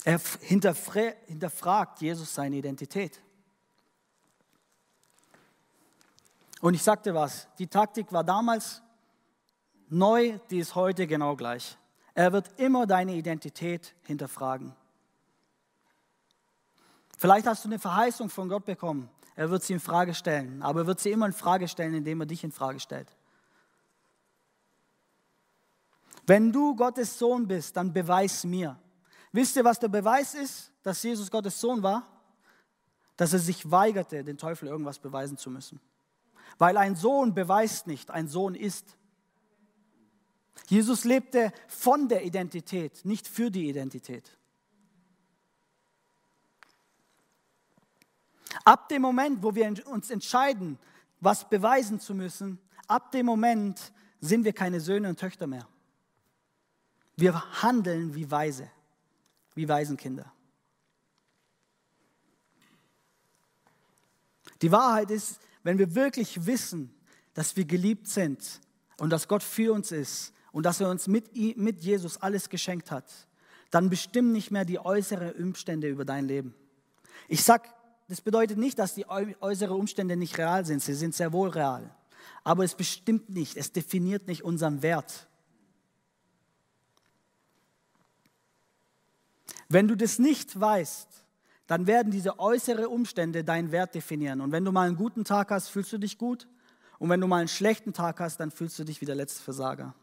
Er 0.02 0.18
hinterfragt 0.40 2.00
Jesus 2.00 2.34
seine 2.34 2.56
Identität. 2.56 3.20
Und 6.62 6.72
ich 6.72 6.82
sagte 6.82 7.12
was, 7.12 7.48
die 7.58 7.66
Taktik 7.66 8.10
war 8.14 8.24
damals 8.24 8.80
neu, 9.90 10.38
die 10.48 10.60
ist 10.60 10.74
heute 10.74 11.06
genau 11.06 11.36
gleich. 11.36 11.76
Er 12.14 12.32
wird 12.32 12.48
immer 12.58 12.86
deine 12.86 13.12
Identität 13.12 13.94
hinterfragen. 14.04 14.74
Vielleicht 17.18 17.46
hast 17.46 17.62
du 17.62 17.68
eine 17.68 17.78
Verheißung 17.78 18.30
von 18.30 18.48
Gott 18.48 18.64
bekommen. 18.64 19.10
Er 19.36 19.50
wird 19.50 19.62
sie 19.62 19.74
in 19.74 19.80
Frage 19.80 20.14
stellen, 20.14 20.62
aber 20.62 20.80
er 20.80 20.86
wird 20.86 20.98
sie 20.98 21.10
immer 21.10 21.26
in 21.26 21.32
Frage 21.34 21.68
stellen, 21.68 21.94
indem 21.94 22.20
er 22.20 22.26
dich 22.26 22.42
in 22.42 22.52
Frage 22.52 22.80
stellt. 22.80 23.14
Wenn 26.26 26.50
du 26.50 26.74
Gottes 26.74 27.18
Sohn 27.18 27.46
bist, 27.46 27.76
dann 27.76 27.92
beweis 27.92 28.44
mir. 28.44 28.80
Wisst 29.32 29.54
ihr, 29.56 29.64
was 29.64 29.78
der 29.78 29.88
Beweis 29.88 30.34
ist, 30.34 30.72
dass 30.82 31.02
Jesus 31.02 31.30
Gottes 31.30 31.60
Sohn 31.60 31.82
war? 31.82 32.10
Dass 33.16 33.34
er 33.34 33.38
sich 33.38 33.70
weigerte, 33.70 34.24
den 34.24 34.38
Teufel 34.38 34.68
irgendwas 34.68 34.98
beweisen 34.98 35.36
zu 35.36 35.50
müssen. 35.50 35.80
Weil 36.58 36.78
ein 36.78 36.96
Sohn 36.96 37.34
beweist 37.34 37.86
nicht, 37.86 38.10
ein 38.10 38.28
Sohn 38.28 38.54
ist. 38.54 38.96
Jesus 40.66 41.04
lebte 41.04 41.52
von 41.68 42.08
der 42.08 42.24
Identität, 42.24 43.04
nicht 43.04 43.28
für 43.28 43.50
die 43.50 43.68
Identität. 43.68 44.35
Ab 48.64 48.88
dem 48.88 49.02
Moment, 49.02 49.42
wo 49.42 49.54
wir 49.54 49.86
uns 49.86 50.10
entscheiden, 50.10 50.78
was 51.20 51.48
beweisen 51.48 52.00
zu 52.00 52.14
müssen, 52.14 52.58
ab 52.86 53.12
dem 53.12 53.26
Moment 53.26 53.92
sind 54.20 54.44
wir 54.44 54.52
keine 54.52 54.80
Söhne 54.80 55.08
und 55.08 55.18
Töchter 55.18 55.46
mehr. 55.46 55.66
Wir 57.16 57.62
handeln 57.62 58.14
wie 58.14 58.30
Weise, 58.30 58.70
wie 59.54 59.68
Waisenkinder. 59.68 60.30
Die 64.62 64.72
Wahrheit 64.72 65.10
ist, 65.10 65.40
wenn 65.62 65.78
wir 65.78 65.94
wirklich 65.94 66.46
wissen, 66.46 66.94
dass 67.34 67.56
wir 67.56 67.64
geliebt 67.64 68.08
sind 68.08 68.60
und 68.98 69.10
dass 69.10 69.28
Gott 69.28 69.42
für 69.42 69.72
uns 69.72 69.92
ist 69.92 70.32
und 70.52 70.64
dass 70.64 70.80
er 70.80 70.88
uns 70.88 71.06
mit, 71.06 71.36
mit 71.56 71.82
Jesus 71.82 72.16
alles 72.18 72.48
geschenkt 72.48 72.90
hat, 72.90 73.10
dann 73.70 73.90
bestimmen 73.90 74.32
nicht 74.32 74.50
mehr 74.50 74.64
die 74.64 74.78
äußeren 74.78 75.32
Umstände 75.32 75.88
über 75.88 76.04
dein 76.04 76.26
Leben. 76.26 76.54
Ich 77.28 77.42
sag, 77.42 77.74
das 78.08 78.20
bedeutet 78.20 78.58
nicht, 78.58 78.78
dass 78.78 78.94
die 78.94 79.06
äußeren 79.08 79.76
Umstände 79.76 80.16
nicht 80.16 80.38
real 80.38 80.64
sind. 80.64 80.82
Sie 80.82 80.94
sind 80.94 81.14
sehr 81.14 81.32
wohl 81.32 81.48
real. 81.48 81.90
Aber 82.44 82.64
es 82.64 82.74
bestimmt 82.74 83.30
nicht, 83.30 83.56
es 83.56 83.72
definiert 83.72 84.28
nicht 84.28 84.44
unseren 84.44 84.82
Wert. 84.82 85.26
Wenn 89.68 89.88
du 89.88 89.96
das 89.96 90.20
nicht 90.20 90.58
weißt, 90.58 91.08
dann 91.66 91.88
werden 91.88 92.12
diese 92.12 92.38
äußeren 92.38 92.86
Umstände 92.86 93.42
deinen 93.42 93.72
Wert 93.72 93.96
definieren. 93.96 94.40
Und 94.40 94.52
wenn 94.52 94.64
du 94.64 94.70
mal 94.70 94.86
einen 94.86 94.96
guten 94.96 95.24
Tag 95.24 95.50
hast, 95.50 95.68
fühlst 95.68 95.92
du 95.92 95.98
dich 95.98 96.18
gut. 96.18 96.46
Und 97.00 97.10
wenn 97.10 97.20
du 97.20 97.26
mal 97.26 97.38
einen 97.38 97.48
schlechten 97.48 97.92
Tag 97.92 98.20
hast, 98.20 98.38
dann 98.38 98.52
fühlst 98.52 98.78
du 98.78 98.84
dich 98.84 99.00
wie 99.00 99.06
der 99.06 99.16
letzte 99.16 99.42
Versager. 99.42 99.94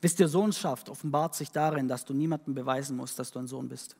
Wisst 0.00 0.20
ihr, 0.20 0.28
Sohnschaft 0.28 0.88
offenbart 0.88 1.34
sich 1.34 1.50
darin, 1.50 1.88
dass 1.88 2.04
du 2.04 2.14
niemandem 2.14 2.54
beweisen 2.54 2.96
musst, 2.96 3.18
dass 3.18 3.30
du 3.30 3.38
ein 3.38 3.46
Sohn 3.46 3.68
bist. 3.68 3.96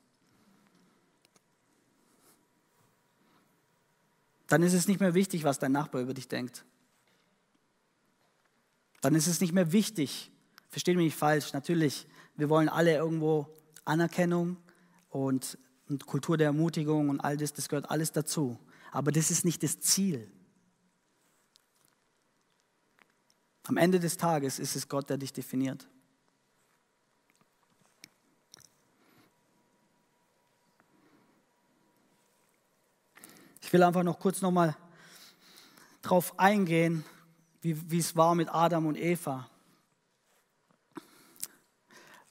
Dann 4.46 4.62
ist 4.62 4.72
es 4.72 4.88
nicht 4.88 5.00
mehr 5.00 5.14
wichtig, 5.14 5.44
was 5.44 5.58
dein 5.58 5.72
Nachbar 5.72 6.00
über 6.00 6.14
dich 6.14 6.26
denkt. 6.26 6.64
Dann 9.00 9.14
ist 9.14 9.26
es 9.26 9.40
nicht 9.40 9.52
mehr 9.52 9.72
wichtig, 9.72 10.30
versteht 10.68 10.96
mich 10.96 11.06
nicht 11.06 11.16
falsch, 11.16 11.52
natürlich, 11.52 12.06
wir 12.36 12.48
wollen 12.48 12.68
alle 12.68 12.94
irgendwo 12.94 13.54
Anerkennung 13.84 14.56
und, 15.08 15.58
und 15.88 16.06
Kultur 16.06 16.36
der 16.36 16.48
Ermutigung 16.48 17.08
und 17.08 17.20
all 17.20 17.36
das, 17.36 17.52
das 17.52 17.68
gehört 17.68 17.90
alles 17.90 18.12
dazu. 18.12 18.58
Aber 18.92 19.12
das 19.12 19.30
ist 19.30 19.44
nicht 19.44 19.62
das 19.62 19.80
Ziel. 19.80 20.30
Am 23.70 23.76
Ende 23.76 24.00
des 24.00 24.16
Tages 24.16 24.58
ist 24.58 24.74
es 24.74 24.88
Gott, 24.88 25.08
der 25.10 25.16
dich 25.16 25.32
definiert. 25.32 25.86
Ich 33.60 33.72
will 33.72 33.84
einfach 33.84 34.02
noch 34.02 34.18
kurz 34.18 34.42
nochmal 34.42 34.76
drauf 36.02 36.36
eingehen, 36.36 37.04
wie, 37.62 37.88
wie 37.88 38.00
es 38.00 38.16
war 38.16 38.34
mit 38.34 38.52
Adam 38.52 38.86
und 38.86 38.96
Eva. 38.98 39.48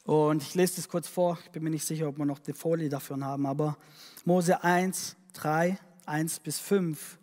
Und 0.04 0.44
ich 0.44 0.56
lese 0.56 0.76
das 0.76 0.90
kurz 0.90 1.08
vor, 1.08 1.40
ich 1.46 1.52
bin 1.52 1.64
mir 1.64 1.70
nicht 1.70 1.86
sicher, 1.86 2.10
ob 2.10 2.18
wir 2.18 2.26
noch 2.26 2.40
die 2.40 2.52
Folie 2.52 2.90
dafür 2.90 3.18
haben, 3.22 3.46
aber 3.46 3.78
Mose 4.26 4.62
1, 4.62 5.16
3, 5.32 5.80
1 6.06 6.42
bis 6.42 6.60
5. 6.60 7.18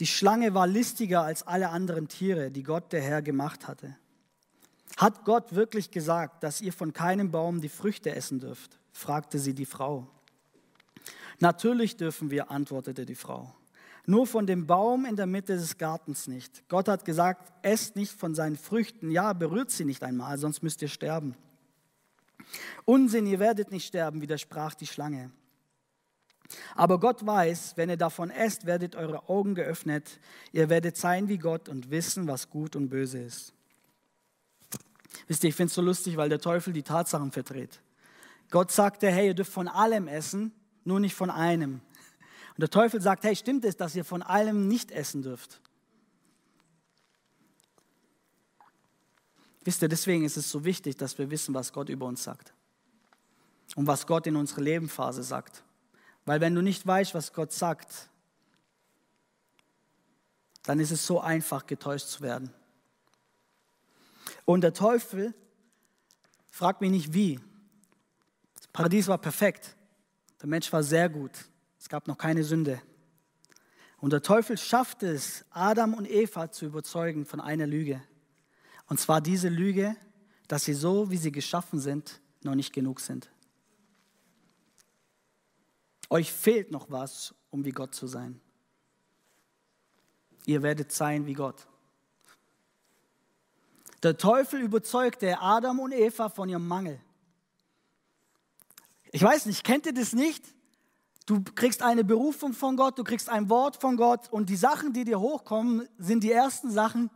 Die 0.00 0.06
Schlange 0.06 0.54
war 0.54 0.66
listiger 0.66 1.22
als 1.22 1.46
alle 1.46 1.68
anderen 1.68 2.08
Tiere, 2.08 2.50
die 2.50 2.62
Gott 2.62 2.92
der 2.92 3.02
Herr 3.02 3.20
gemacht 3.20 3.68
hatte. 3.68 3.96
Hat 4.96 5.24
Gott 5.24 5.54
wirklich 5.54 5.90
gesagt, 5.90 6.42
dass 6.42 6.62
ihr 6.62 6.72
von 6.72 6.92
keinem 6.92 7.30
Baum 7.30 7.60
die 7.60 7.68
Früchte 7.68 8.14
essen 8.14 8.40
dürft? 8.40 8.78
fragte 8.92 9.38
sie 9.38 9.54
die 9.54 9.66
Frau. 9.66 10.08
Natürlich 11.38 11.96
dürfen 11.96 12.30
wir, 12.30 12.50
antwortete 12.50 13.06
die 13.06 13.14
Frau. 13.14 13.54
Nur 14.06 14.26
von 14.26 14.46
dem 14.46 14.66
Baum 14.66 15.04
in 15.04 15.16
der 15.16 15.26
Mitte 15.26 15.54
des 15.54 15.76
Gartens 15.78 16.26
nicht. 16.26 16.66
Gott 16.68 16.88
hat 16.88 17.04
gesagt, 17.04 17.52
esst 17.62 17.94
nicht 17.94 18.12
von 18.12 18.34
seinen 18.34 18.56
Früchten. 18.56 19.10
Ja, 19.10 19.34
berührt 19.34 19.70
sie 19.70 19.84
nicht 19.84 20.02
einmal, 20.02 20.38
sonst 20.38 20.62
müsst 20.62 20.82
ihr 20.82 20.88
sterben. 20.88 21.36
Unsinn, 22.86 23.26
ihr 23.26 23.38
werdet 23.38 23.70
nicht 23.70 23.86
sterben, 23.86 24.22
widersprach 24.22 24.74
die 24.74 24.86
Schlange. 24.86 25.30
Aber 26.74 26.98
Gott 26.98 27.24
weiß, 27.24 27.76
wenn 27.76 27.90
ihr 27.90 27.96
davon 27.96 28.30
esst, 28.30 28.66
werdet 28.66 28.96
eure 28.96 29.28
Augen 29.28 29.54
geöffnet. 29.54 30.18
Ihr 30.52 30.68
werdet 30.68 30.96
sein 30.96 31.28
wie 31.28 31.38
Gott 31.38 31.68
und 31.68 31.90
wissen, 31.90 32.26
was 32.26 32.50
gut 32.50 32.76
und 32.76 32.88
böse 32.88 33.20
ist. 33.20 33.52
Wisst 35.26 35.44
ihr, 35.44 35.50
ich 35.50 35.56
finde 35.56 35.68
es 35.68 35.74
so 35.74 35.82
lustig, 35.82 36.16
weil 36.16 36.28
der 36.28 36.40
Teufel 36.40 36.72
die 36.72 36.82
Tatsachen 36.82 37.30
verdreht. 37.30 37.80
Gott 38.50 38.72
sagte, 38.72 39.10
hey, 39.10 39.28
ihr 39.28 39.34
dürft 39.34 39.52
von 39.52 39.68
allem 39.68 40.08
essen, 40.08 40.52
nur 40.84 40.98
nicht 40.98 41.14
von 41.14 41.30
einem. 41.30 41.74
Und 42.50 42.60
der 42.60 42.70
Teufel 42.70 43.00
sagt, 43.00 43.24
hey, 43.24 43.36
stimmt 43.36 43.64
es, 43.64 43.76
dass 43.76 43.94
ihr 43.94 44.04
von 44.04 44.22
allem 44.22 44.66
nicht 44.66 44.90
essen 44.90 45.22
dürft? 45.22 45.60
Wisst 49.64 49.82
ihr, 49.82 49.88
deswegen 49.88 50.24
ist 50.24 50.36
es 50.36 50.50
so 50.50 50.64
wichtig, 50.64 50.96
dass 50.96 51.18
wir 51.18 51.30
wissen, 51.30 51.54
was 51.54 51.72
Gott 51.72 51.88
über 51.90 52.06
uns 52.06 52.24
sagt. 52.24 52.54
Und 53.76 53.86
was 53.86 54.06
Gott 54.06 54.26
in 54.26 54.34
unserer 54.34 54.62
Lebensphase 54.62 55.22
sagt. 55.22 55.62
Weil 56.24 56.40
wenn 56.40 56.54
du 56.54 56.62
nicht 56.62 56.86
weißt, 56.86 57.14
was 57.14 57.32
Gott 57.32 57.52
sagt, 57.52 58.08
dann 60.62 60.78
ist 60.78 60.90
es 60.90 61.06
so 61.06 61.20
einfach, 61.20 61.66
getäuscht 61.66 62.08
zu 62.08 62.20
werden. 62.20 62.52
Und 64.44 64.60
der 64.62 64.74
Teufel 64.74 65.34
fragt 66.50 66.80
mich 66.80 66.90
nicht 66.90 67.14
wie. 67.14 67.40
Das 68.54 68.68
Paradies 68.68 69.08
war 69.08 69.18
perfekt. 69.18 69.76
Der 70.40 70.48
Mensch 70.48 70.72
war 70.72 70.82
sehr 70.82 71.08
gut. 71.08 71.32
Es 71.78 71.88
gab 71.88 72.06
noch 72.06 72.18
keine 72.18 72.44
Sünde. 72.44 72.80
Und 73.98 74.12
der 74.12 74.22
Teufel 74.22 74.56
schaffte 74.56 75.08
es, 75.08 75.44
Adam 75.50 75.94
und 75.94 76.10
Eva 76.10 76.50
zu 76.50 76.66
überzeugen 76.66 77.26
von 77.26 77.40
einer 77.40 77.66
Lüge. 77.66 78.02
Und 78.86 78.98
zwar 78.98 79.20
diese 79.20 79.48
Lüge, 79.48 79.94
dass 80.48 80.64
sie 80.64 80.74
so, 80.74 81.10
wie 81.10 81.16
sie 81.16 81.32
geschaffen 81.32 81.78
sind, 81.78 82.20
noch 82.42 82.54
nicht 82.54 82.72
genug 82.72 83.00
sind. 83.00 83.30
Euch 86.10 86.32
fehlt 86.32 86.72
noch 86.72 86.90
was, 86.90 87.34
um 87.50 87.64
wie 87.64 87.70
Gott 87.70 87.94
zu 87.94 88.06
sein. 88.06 88.40
Ihr 90.44 90.62
werdet 90.62 90.90
sein 90.92 91.26
wie 91.26 91.34
Gott. 91.34 91.66
Der 94.02 94.16
Teufel 94.16 94.60
überzeugte 94.60 95.38
Adam 95.40 95.78
und 95.78 95.92
Eva 95.92 96.28
von 96.28 96.48
ihrem 96.48 96.66
Mangel. 96.66 97.00
Ich 99.12 99.22
weiß 99.22 99.46
nicht, 99.46 99.62
kennt 99.64 99.86
ihr 99.86 99.94
das 99.94 100.12
nicht? 100.12 100.44
Du 101.26 101.42
kriegst 101.42 101.82
eine 101.82 102.02
Berufung 102.02 102.54
von 102.54 102.76
Gott, 102.76 102.98
du 102.98 103.04
kriegst 103.04 103.28
ein 103.28 103.48
Wort 103.48 103.76
von 103.76 103.96
Gott 103.96 104.28
und 104.32 104.48
die 104.48 104.56
Sachen, 104.56 104.92
die 104.92 105.04
dir 105.04 105.20
hochkommen, 105.20 105.88
sind 105.98 106.24
die 106.24 106.32
ersten 106.32 106.70
Sachen, 106.70 107.10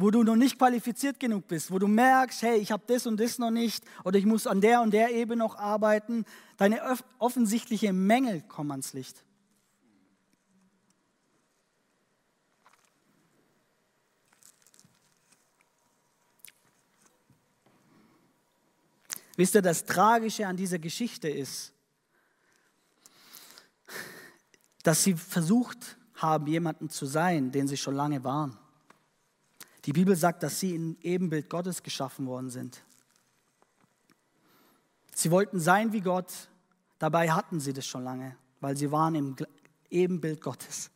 wo 0.00 0.10
du 0.10 0.22
noch 0.22 0.36
nicht 0.36 0.56
qualifiziert 0.56 1.20
genug 1.20 1.46
bist, 1.46 1.70
wo 1.70 1.78
du 1.78 1.86
merkst, 1.86 2.40
hey, 2.40 2.56
ich 2.58 2.72
habe 2.72 2.82
das 2.86 3.06
und 3.06 3.20
das 3.20 3.38
noch 3.38 3.50
nicht 3.50 3.84
oder 4.02 4.18
ich 4.18 4.24
muss 4.24 4.46
an 4.46 4.62
der 4.62 4.80
und 4.80 4.92
der 4.92 5.14
Ebene 5.14 5.36
noch 5.36 5.56
arbeiten. 5.56 6.24
Deine 6.56 6.80
offensichtliche 7.18 7.92
Mängel 7.92 8.40
kommen 8.40 8.70
ans 8.70 8.94
Licht. 8.94 9.22
Wisst 19.36 19.54
ihr, 19.54 19.62
das 19.62 19.84
Tragische 19.84 20.46
an 20.46 20.56
dieser 20.56 20.78
Geschichte 20.78 21.28
ist, 21.28 21.74
dass 24.82 25.04
sie 25.04 25.14
versucht 25.14 25.98
haben, 26.14 26.46
jemanden 26.46 26.88
zu 26.88 27.04
sein, 27.04 27.52
den 27.52 27.68
sie 27.68 27.76
schon 27.76 27.94
lange 27.94 28.24
waren. 28.24 28.58
Die 29.84 29.92
Bibel 29.92 30.14
sagt, 30.14 30.42
dass 30.42 30.60
sie 30.60 30.74
im 30.74 30.96
Ebenbild 31.00 31.48
Gottes 31.48 31.82
geschaffen 31.82 32.26
worden 32.26 32.50
sind. 32.50 32.82
Sie 35.14 35.30
wollten 35.30 35.58
sein 35.60 35.92
wie 35.92 36.00
Gott, 36.00 36.48
dabei 36.98 37.30
hatten 37.30 37.60
sie 37.60 37.72
das 37.72 37.86
schon 37.86 38.04
lange, 38.04 38.36
weil 38.60 38.76
sie 38.76 38.90
waren 38.90 39.14
im 39.14 39.36
Ebenbild 39.90 40.40
Gottes. 40.40 40.90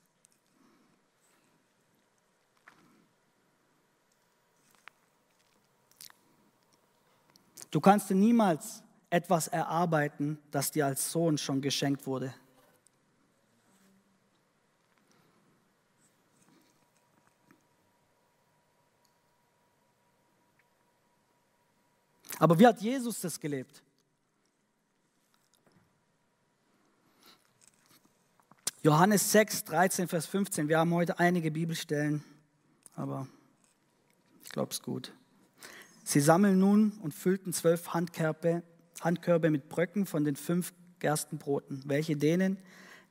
Du 7.70 7.80
kannst 7.80 8.08
dir 8.08 8.14
niemals 8.14 8.84
etwas 9.10 9.48
erarbeiten, 9.48 10.38
das 10.50 10.70
dir 10.70 10.86
als 10.86 11.10
Sohn 11.10 11.38
schon 11.38 11.60
geschenkt 11.60 12.06
wurde. 12.06 12.32
Aber 22.38 22.58
wie 22.58 22.66
hat 22.66 22.80
Jesus 22.80 23.20
das 23.20 23.38
gelebt? 23.40 23.82
Johannes 28.82 29.32
6, 29.32 29.64
13, 29.64 30.08
Vers 30.08 30.26
15. 30.26 30.68
Wir 30.68 30.78
haben 30.78 30.92
heute 30.92 31.18
einige 31.18 31.50
Bibelstellen, 31.50 32.22
aber 32.94 33.26
ich 34.42 34.50
glaube 34.50 34.72
es 34.72 34.82
gut. 34.82 35.12
Sie 36.04 36.20
sammeln 36.20 36.58
nun 36.58 36.92
und 37.02 37.14
füllten 37.14 37.54
zwölf 37.54 37.94
Handkörbe, 37.94 38.62
Handkörbe 39.00 39.50
mit 39.50 39.70
Bröcken 39.70 40.04
von 40.04 40.24
den 40.24 40.36
fünf 40.36 40.74
Gerstenbroten, 40.98 41.82
welche 41.86 42.16
denen, 42.16 42.58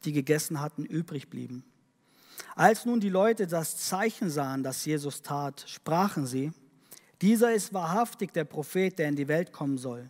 die 0.06 0.14
gegessen 0.14 0.62
hatten, 0.62 0.86
übrig 0.86 1.30
blieben. 1.30 1.66
Als 2.56 2.86
nun 2.86 3.00
die 3.00 3.10
Leute 3.10 3.48
das 3.48 3.78
Zeichen 3.78 4.30
sahen, 4.30 4.62
das 4.62 4.86
Jesus 4.86 5.24
tat, 5.24 5.66
sprachen 5.68 6.28
sie, 6.28 6.52
dieser 7.22 7.54
ist 7.54 7.74
wahrhaftig 7.74 8.34
der 8.34 8.44
Prophet, 8.44 8.98
der 9.00 9.10
in 9.10 9.16
die 9.16 9.28
Welt 9.28 9.54
kommen 9.54 9.78
soll. 9.78 10.10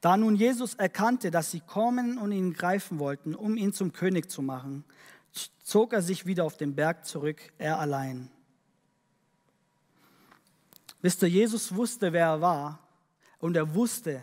Da 0.00 0.16
nun 0.16 0.36
Jesus 0.36 0.74
erkannte, 0.74 1.30
dass 1.30 1.50
sie 1.50 1.60
kommen 1.60 2.18
und 2.18 2.32
ihn 2.32 2.52
greifen 2.52 2.98
wollten, 2.98 3.34
um 3.34 3.56
ihn 3.56 3.72
zum 3.72 3.92
König 3.92 4.30
zu 4.30 4.42
machen, 4.42 4.84
zog 5.62 5.92
er 5.92 6.02
sich 6.02 6.26
wieder 6.26 6.44
auf 6.44 6.56
den 6.56 6.74
Berg 6.74 7.06
zurück, 7.06 7.40
er 7.58 7.78
allein. 7.78 8.30
Wisst 11.00 11.22
ihr, 11.22 11.28
Jesus 11.28 11.74
wusste, 11.74 12.12
wer 12.12 12.26
er 12.26 12.40
war 12.40 12.78
und 13.38 13.56
er 13.56 13.74
wusste, 13.74 14.22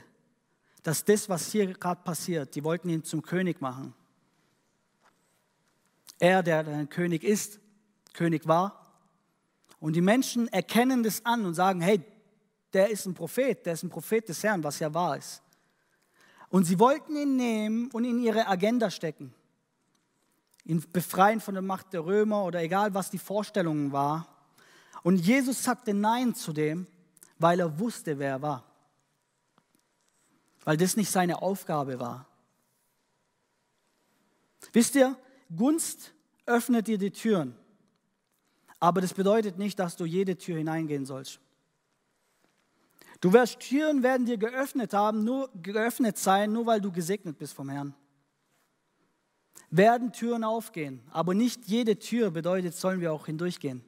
dass 0.84 1.06
das, 1.06 1.30
was 1.30 1.52
hier 1.52 1.74
gerade 1.74 2.02
passiert, 2.04 2.56
die 2.56 2.64
wollten 2.64 2.90
ihn 2.90 3.04
zum 3.04 3.22
König 3.22 3.62
machen. 3.62 3.94
Er, 6.20 6.44
der 6.44 6.68
ein 6.68 6.90
König 6.90 7.24
ist, 7.24 7.60
König 8.14 8.48
war. 8.48 8.81
Und 9.82 9.94
die 9.94 10.02
Menschen 10.02 10.48
erkennen 10.48 11.02
das 11.02 11.26
an 11.26 11.44
und 11.44 11.56
sagen, 11.56 11.82
hey, 11.82 12.02
der 12.72 12.92
ist 12.92 13.08
ein 13.08 13.16
Prophet, 13.16 13.66
der 13.66 13.74
ist 13.74 13.84
ein 13.84 13.90
Prophet 13.90 14.30
des 14.30 14.42
Herrn, 14.44 14.64
was 14.64 14.80
ja 14.80 14.94
wahr 14.94 15.18
ist. 15.18 15.42
Und 16.50 16.66
sie 16.66 16.80
wollten 16.80 17.16
ihn 17.16 17.36
nehmen 17.36 17.90
und 17.92 18.06
in 18.06 18.22
ihre 18.22 18.48
Agenda 18.48 18.92
stecken. 18.92 19.34
Ihn 20.66 20.86
befreien 20.94 21.42
von 21.42 21.56
der 21.56 21.64
Macht 21.64 21.94
der 21.94 22.06
Römer 22.06 22.46
oder 22.46 22.62
egal, 22.62 22.94
was 22.94 23.10
die 23.10 23.18
Vorstellungen 23.18 23.92
war. 23.92 24.28
Und 25.02 25.18
Jesus 25.18 25.64
sagte 25.64 25.96
Nein 25.96 26.36
zu 26.36 26.54
dem, 26.54 26.86
weil 27.40 27.60
er 27.60 27.80
wusste, 27.80 28.20
wer 28.20 28.30
er 28.30 28.42
war. 28.44 28.64
Weil 30.64 30.78
das 30.78 30.96
nicht 30.96 31.10
seine 31.10 31.42
Aufgabe 31.42 32.00
war. 32.00 32.28
Wisst 34.74 34.94
ihr, 34.94 35.18
Gunst 35.56 36.14
öffnet 36.46 36.88
dir 36.88 37.00
die 37.00 37.12
Türen. 37.12 37.56
Aber 38.82 39.00
das 39.00 39.14
bedeutet 39.14 39.60
nicht, 39.60 39.78
dass 39.78 39.96
du 39.96 40.06
jede 40.06 40.36
Tür 40.36 40.58
hineingehen 40.58 41.06
sollst. 41.06 41.40
Du 43.22 43.32
wirst 43.32 43.60
Türen 43.60 44.02
werden 44.02 44.26
dir 44.26 44.38
geöffnet 44.38 44.94
haben, 44.94 45.24
nur 45.24 45.52
geöffnet 45.62 46.18
sein, 46.18 46.52
nur 46.52 46.66
weil 46.66 46.82
du 46.82 46.92
gesegnet 46.92 47.38
bist 47.38 47.54
vom 47.54 47.70
Herrn. 47.70 47.94
Werden 49.70 50.12
Türen 50.12 50.44
aufgehen, 50.44 51.00
aber 51.12 51.36
nicht 51.36 51.68
jede 51.68 52.00
Tür 52.00 52.32
bedeutet, 52.32 52.74
sollen 52.74 53.00
wir 53.00 53.14
auch 53.14 53.28
hindurchgehen. 53.28 53.86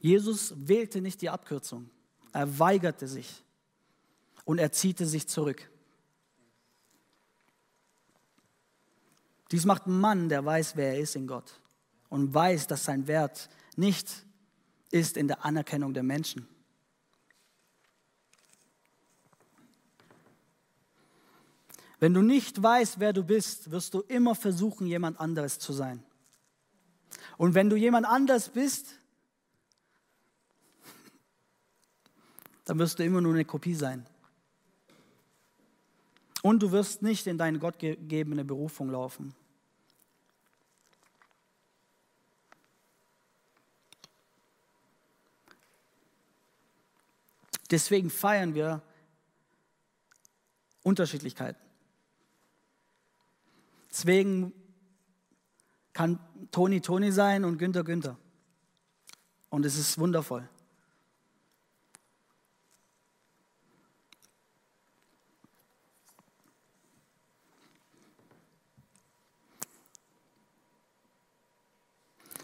Jesus 0.00 0.52
wählte 0.56 1.00
nicht 1.00 1.22
die 1.22 1.30
Abkürzung. 1.30 1.88
Er 2.32 2.58
weigerte 2.58 3.08
sich 3.08 3.42
und 4.44 4.58
er 4.58 4.72
ziehte 4.72 5.06
sich 5.06 5.28
zurück. 5.28 5.70
Dies 9.50 9.64
macht 9.64 9.86
einen 9.86 10.00
Mann, 10.00 10.28
der 10.28 10.44
weiß, 10.44 10.76
wer 10.76 10.94
er 10.94 11.00
ist 11.00 11.14
in 11.14 11.26
Gott 11.26 11.60
und 12.08 12.32
weiß, 12.32 12.66
dass 12.66 12.84
sein 12.84 13.06
Wert 13.06 13.50
nicht 13.76 14.24
ist 14.90 15.16
in 15.16 15.28
der 15.28 15.44
Anerkennung 15.44 15.94
der 15.94 16.02
Menschen. 16.02 16.48
Wenn 22.00 22.14
du 22.14 22.22
nicht 22.22 22.60
weißt, 22.60 22.98
wer 22.98 23.12
du 23.12 23.22
bist, 23.22 23.70
wirst 23.70 23.94
du 23.94 24.00
immer 24.00 24.34
versuchen, 24.34 24.86
jemand 24.86 25.20
anderes 25.20 25.58
zu 25.58 25.72
sein. 25.72 26.02
Und 27.38 27.54
wenn 27.54 27.70
du 27.70 27.76
jemand 27.76 28.06
anders 28.06 28.48
bist, 28.48 28.98
dann 32.64 32.78
wirst 32.78 32.98
du 32.98 33.04
immer 33.04 33.20
nur 33.20 33.34
eine 33.34 33.44
Kopie 33.44 33.74
sein. 33.74 34.06
Und 36.42 36.62
du 36.62 36.72
wirst 36.72 37.02
nicht 37.02 37.26
in 37.26 37.38
deine 37.38 37.58
gottgegebene 37.58 38.44
Berufung 38.44 38.90
laufen. 38.90 39.34
Deswegen 47.70 48.10
feiern 48.10 48.54
wir 48.54 48.82
Unterschiedlichkeiten. 50.82 51.60
Deswegen 53.88 54.52
kann 55.92 56.18
Toni 56.50 56.80
Toni 56.80 57.12
sein 57.12 57.44
und 57.44 57.58
Günther 57.58 57.84
Günther. 57.84 58.18
Und 59.48 59.64
es 59.64 59.78
ist 59.78 59.98
wundervoll. 59.98 60.48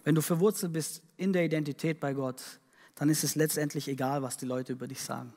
Wenn 0.08 0.14
du 0.14 0.22
verwurzelt 0.22 0.72
bist 0.72 1.02
in 1.18 1.34
der 1.34 1.44
Identität 1.44 2.00
bei 2.00 2.14
Gott, 2.14 2.42
dann 2.94 3.10
ist 3.10 3.24
es 3.24 3.34
letztendlich 3.34 3.88
egal, 3.88 4.22
was 4.22 4.38
die 4.38 4.46
Leute 4.46 4.72
über 4.72 4.88
dich 4.88 5.02
sagen. 5.02 5.34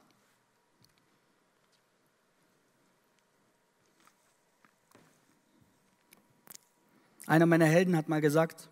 Einer 7.28 7.48
meiner 7.48 7.66
Helden 7.66 7.98
hat 7.98 8.08
mal 8.08 8.22
gesagt, 8.22 8.70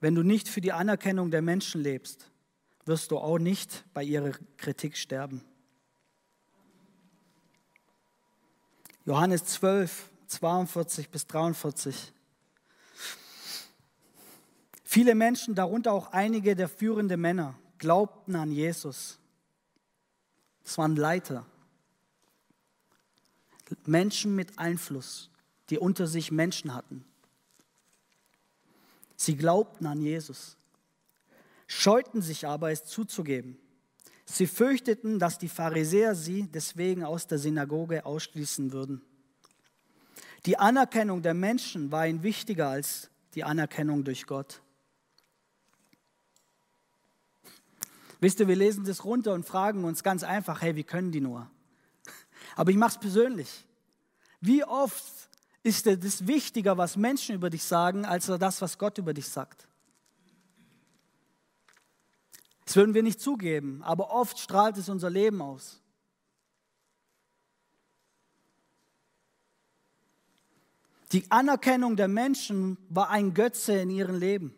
wenn 0.00 0.14
du 0.14 0.22
nicht 0.22 0.46
für 0.46 0.60
die 0.60 0.72
Anerkennung 0.72 1.30
der 1.30 1.40
Menschen 1.40 1.80
lebst, 1.80 2.30
wirst 2.84 3.12
du 3.12 3.16
auch 3.16 3.38
nicht 3.38 3.82
bei 3.94 4.02
ihrer 4.02 4.32
Kritik 4.58 4.98
sterben. 4.98 5.40
Johannes 9.06 9.46
12, 9.46 10.10
42 10.26 11.08
bis 11.08 11.26
43. 11.28 12.13
Viele 14.94 15.16
Menschen, 15.16 15.56
darunter 15.56 15.90
auch 15.90 16.12
einige 16.12 16.54
der 16.54 16.68
führenden 16.68 17.20
Männer, 17.20 17.58
glaubten 17.78 18.36
an 18.36 18.52
Jesus. 18.52 19.18
Das 20.62 20.78
waren 20.78 20.94
Leiter. 20.94 21.44
Menschen 23.86 24.36
mit 24.36 24.56
Einfluss, 24.56 25.32
die 25.68 25.80
unter 25.80 26.06
sich 26.06 26.30
Menschen 26.30 26.72
hatten. 26.72 27.04
Sie 29.16 29.36
glaubten 29.36 29.86
an 29.86 30.00
Jesus, 30.00 30.56
scheuten 31.66 32.22
sich 32.22 32.46
aber, 32.46 32.70
es 32.70 32.84
zuzugeben. 32.84 33.58
Sie 34.26 34.46
fürchteten, 34.46 35.18
dass 35.18 35.38
die 35.38 35.48
Pharisäer 35.48 36.14
sie 36.14 36.44
deswegen 36.44 37.02
aus 37.02 37.26
der 37.26 37.38
Synagoge 37.38 38.06
ausschließen 38.06 38.70
würden. 38.70 39.02
Die 40.46 40.56
Anerkennung 40.56 41.20
der 41.20 41.34
Menschen 41.34 41.90
war 41.90 42.06
ihnen 42.06 42.22
wichtiger 42.22 42.68
als 42.68 43.10
die 43.34 43.42
Anerkennung 43.42 44.04
durch 44.04 44.28
Gott. 44.28 44.60
Wisst 48.20 48.40
ihr, 48.40 48.48
wir 48.48 48.56
lesen 48.56 48.84
das 48.84 49.04
runter 49.04 49.32
und 49.32 49.44
fragen 49.44 49.84
uns 49.84 50.02
ganz 50.02 50.22
einfach, 50.22 50.62
hey, 50.62 50.76
wie 50.76 50.84
können 50.84 51.12
die 51.12 51.20
nur? 51.20 51.50
Aber 52.56 52.70
ich 52.70 52.76
mache 52.76 52.92
es 52.92 52.98
persönlich. 52.98 53.64
Wie 54.40 54.64
oft 54.64 55.04
ist 55.62 55.86
dir 55.86 55.96
das 55.96 56.26
wichtiger, 56.26 56.76
was 56.76 56.96
Menschen 56.96 57.34
über 57.34 57.50
dich 57.50 57.64
sagen, 57.64 58.04
als 58.04 58.26
das, 58.26 58.60
was 58.60 58.78
Gott 58.78 58.98
über 58.98 59.14
dich 59.14 59.28
sagt? 59.28 59.66
Das 62.64 62.76
würden 62.76 62.94
wir 62.94 63.02
nicht 63.02 63.20
zugeben, 63.20 63.82
aber 63.82 64.10
oft 64.10 64.38
strahlt 64.38 64.76
es 64.78 64.88
unser 64.88 65.10
Leben 65.10 65.42
aus. 65.42 65.80
Die 71.12 71.30
Anerkennung 71.30 71.96
der 71.96 72.08
Menschen 72.08 72.76
war 72.88 73.10
ein 73.10 73.34
Götze 73.34 73.74
in 73.74 73.90
ihrem 73.90 74.18
Leben. 74.18 74.54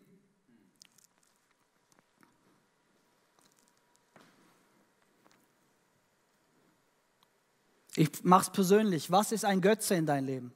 Ich 7.97 8.23
mache 8.23 8.43
es 8.43 8.49
persönlich. 8.51 9.11
Was 9.11 9.31
ist 9.31 9.43
ein 9.43 9.59
Götze 9.59 9.95
in 9.95 10.05
dein 10.05 10.23
Leben? 10.23 10.53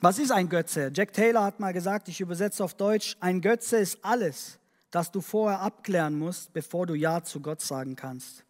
Was 0.00 0.18
ist 0.18 0.32
ein 0.32 0.48
Götze? 0.48 0.90
Jack 0.94 1.12
Taylor 1.12 1.44
hat 1.44 1.60
mal 1.60 1.74
gesagt, 1.74 2.08
ich 2.08 2.22
übersetze 2.22 2.64
auf 2.64 2.72
Deutsch, 2.72 3.18
ein 3.20 3.42
Götze 3.42 3.76
ist 3.76 4.02
alles, 4.02 4.58
das 4.90 5.12
du 5.12 5.20
vorher 5.20 5.60
abklären 5.60 6.18
musst, 6.18 6.54
bevor 6.54 6.86
du 6.86 6.94
Ja 6.94 7.22
zu 7.22 7.40
Gott 7.40 7.60
sagen 7.60 7.94
kannst. 7.94 8.42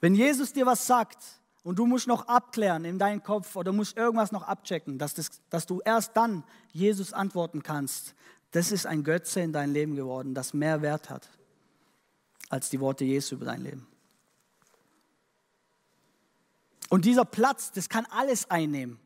Wenn 0.00 0.14
Jesus 0.14 0.52
dir 0.52 0.66
was 0.66 0.86
sagt 0.86 1.24
und 1.62 1.78
du 1.78 1.86
musst 1.86 2.06
noch 2.06 2.28
abklären 2.28 2.84
in 2.84 2.98
deinem 2.98 3.22
Kopf 3.22 3.56
oder 3.56 3.72
musst 3.72 3.96
irgendwas 3.96 4.30
noch 4.30 4.42
abchecken, 4.42 4.98
dass, 4.98 5.14
das, 5.14 5.30
dass 5.48 5.64
du 5.64 5.80
erst 5.86 6.14
dann 6.18 6.44
Jesus 6.72 7.14
antworten 7.14 7.62
kannst, 7.62 8.14
das 8.50 8.72
ist 8.72 8.86
ein 8.86 9.04
Götze 9.04 9.40
in 9.40 9.52
dein 9.52 9.72
Leben 9.72 9.94
geworden, 9.94 10.34
das 10.34 10.54
mehr 10.54 10.82
Wert 10.82 11.10
hat 11.10 11.28
als 12.48 12.70
die 12.70 12.80
Worte 12.80 13.04
Jesu 13.04 13.34
über 13.34 13.44
dein 13.44 13.62
Leben. 13.62 13.86
Und 16.88 17.04
dieser 17.04 17.26
Platz, 17.26 17.70
das 17.72 17.88
kann 17.88 18.06
alles 18.06 18.50
einnehmen. 18.50 18.98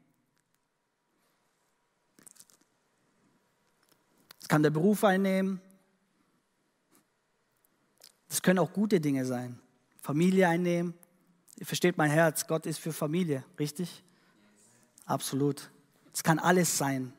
Das 4.38 4.48
kann 4.48 4.62
der 4.62 4.70
Beruf 4.70 5.02
einnehmen. 5.02 5.60
Das 8.28 8.40
können 8.42 8.60
auch 8.60 8.72
gute 8.72 9.00
Dinge 9.00 9.26
sein. 9.26 9.58
Familie 10.00 10.48
einnehmen. 10.48 10.94
Ihr 11.56 11.66
versteht 11.66 11.98
mein 11.98 12.10
Herz, 12.10 12.46
Gott 12.46 12.66
ist 12.66 12.78
für 12.78 12.92
Familie, 12.92 13.44
richtig? 13.58 14.04
Absolut. 15.04 15.70
Es 16.12 16.22
kann 16.22 16.38
alles 16.38 16.78
sein. 16.78 17.12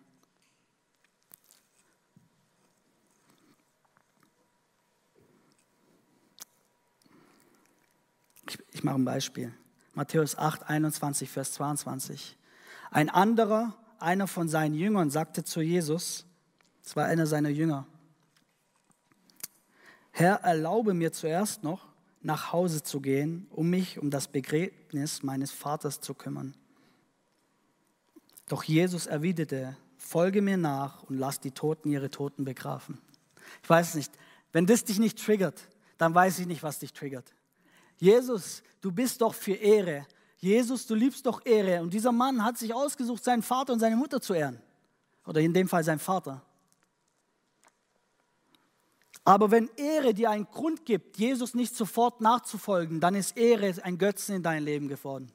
Ich, 8.84 8.86
mache 8.86 8.96
ein 8.96 9.06
Beispiel. 9.06 9.54
Matthäus 9.94 10.38
8, 10.38 10.64
21, 10.64 11.30
Vers 11.30 11.54
22. 11.54 12.36
Ein 12.92 13.10
anderer, 13.10 13.78
einer 13.98 14.28
von 14.28 14.50
seinen 14.50 14.76
Jüngern, 14.76 15.10
sagte 15.10 15.46
zu 15.46 15.62
Jesus, 15.62 16.26
es 16.84 16.94
war 16.98 17.06
einer 17.06 17.26
seiner 17.26 17.48
Jünger, 17.48 17.88
Herr, 20.12 20.42
erlaube 20.44 20.94
mir 20.94 21.14
zuerst 21.14 21.64
noch, 21.64 21.88
nach 22.24 22.52
Hause 22.52 22.84
zu 22.84 23.00
gehen, 23.00 23.48
um 23.52 23.70
mich 23.70 24.00
um 24.00 24.10
das 24.10 24.28
Begräbnis 24.28 25.24
meines 25.24 25.52
Vaters 25.52 26.02
zu 26.02 26.14
kümmern. 26.14 26.54
Doch 28.50 28.66
Jesus 28.66 29.06
erwiderte, 29.06 29.78
folge 29.96 30.42
mir 30.42 30.58
nach 30.58 31.04
und 31.04 31.18
lass 31.18 31.40
die 31.40 31.52
Toten 31.52 31.90
ihre 31.90 32.10
Toten 32.10 32.44
begraben. 32.44 33.00
Ich 33.62 33.70
weiß 33.70 33.96
nicht, 33.96 34.12
wenn 34.52 34.66
das 34.66 34.84
dich 34.84 35.00
nicht 35.00 35.24
triggert, 35.24 35.70
dann 35.98 36.14
weiß 36.14 36.40
ich 36.40 36.48
nicht, 36.48 36.64
was 36.64 36.80
dich 36.80 36.92
triggert. 36.92 37.34
Jesus, 38.04 38.62
du 38.82 38.92
bist 38.92 39.22
doch 39.22 39.34
für 39.34 39.54
Ehre. 39.54 40.06
Jesus, 40.40 40.86
du 40.86 40.94
liebst 40.94 41.26
doch 41.26 41.46
Ehre. 41.46 41.82
Und 41.82 41.94
dieser 41.94 42.12
Mann 42.12 42.44
hat 42.44 42.58
sich 42.58 42.74
ausgesucht, 42.74 43.24
seinen 43.24 43.42
Vater 43.42 43.72
und 43.72 43.80
seine 43.80 43.96
Mutter 43.96 44.20
zu 44.20 44.34
ehren. 44.34 44.62
Oder 45.26 45.40
in 45.40 45.54
dem 45.54 45.70
Fall 45.70 45.86
sein 45.86 46.00
Vater. 46.00 46.42
Aber 49.24 49.52
wenn 49.52 49.70
Ehre 49.78 50.14
dir 50.14 50.32
einen 50.32 50.44
Grund 50.44 50.86
gibt, 50.86 51.18
Jesus 51.18 51.54
nicht 51.54 51.78
sofort 51.78 52.20
nachzufolgen, 52.20 53.00
dann 53.00 53.16
ist 53.16 53.38
Ehre 53.38 53.74
ein 53.86 53.98
Götzen 53.98 54.36
in 54.36 54.44
dein 54.44 54.64
Leben 54.64 54.90
geworden. 54.90 55.32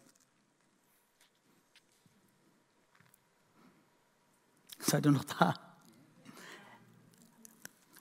Seid 4.79 5.07
ihr 5.07 5.13
noch 5.13 5.25
da? 5.25 5.55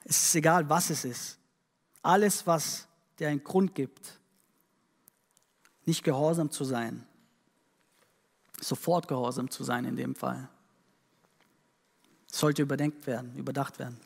Es 0.04 0.24
ist 0.24 0.34
egal, 0.34 0.68
was 0.68 0.90
es 0.90 1.06
ist. 1.06 1.38
Alles, 2.02 2.46
was 2.46 2.86
dir 3.18 3.28
einen 3.28 3.42
Grund 3.42 3.74
gibt, 3.74 4.17
nicht 5.88 6.04
gehorsam 6.04 6.50
zu 6.50 6.64
sein, 6.64 7.02
sofort 8.60 9.08
gehorsam 9.08 9.50
zu 9.50 9.64
sein 9.64 9.86
in 9.86 9.96
dem 9.96 10.14
Fall, 10.14 10.48
sollte 12.30 12.60
überdenkt 12.60 13.06
werden, 13.06 13.34
überdacht 13.36 13.78
werden. 13.78 13.98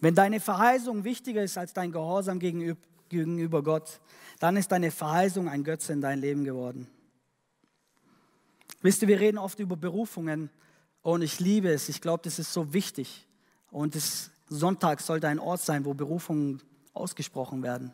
Wenn 0.00 0.14
deine 0.14 0.40
Verheißung 0.40 1.04
wichtiger 1.04 1.44
ist 1.44 1.56
als 1.58 1.74
dein 1.74 1.92
Gehorsam 1.92 2.40
gegenüber 2.40 3.62
Gott, 3.62 4.00
dann 4.40 4.56
ist 4.56 4.72
deine 4.72 4.90
Verheißung 4.90 5.48
ein 5.48 5.62
Götze 5.62 5.92
in 5.92 6.00
dein 6.00 6.20
Leben 6.20 6.42
geworden. 6.42 6.88
Wisst 8.80 9.02
ihr, 9.02 9.08
wir 9.08 9.20
reden 9.20 9.38
oft 9.38 9.60
über 9.60 9.76
Berufungen 9.76 10.50
und 11.02 11.22
ich 11.22 11.38
liebe 11.38 11.68
es. 11.68 11.88
Ich 11.88 12.00
glaube, 12.00 12.24
das 12.24 12.40
ist 12.40 12.52
so 12.52 12.72
wichtig. 12.72 13.28
Und 13.70 13.94
das 13.94 14.31
Sonntag 14.56 15.00
sollte 15.00 15.28
ein 15.28 15.38
Ort 15.38 15.60
sein, 15.60 15.84
wo 15.84 15.94
Berufungen 15.94 16.62
ausgesprochen 16.92 17.62
werden. 17.62 17.92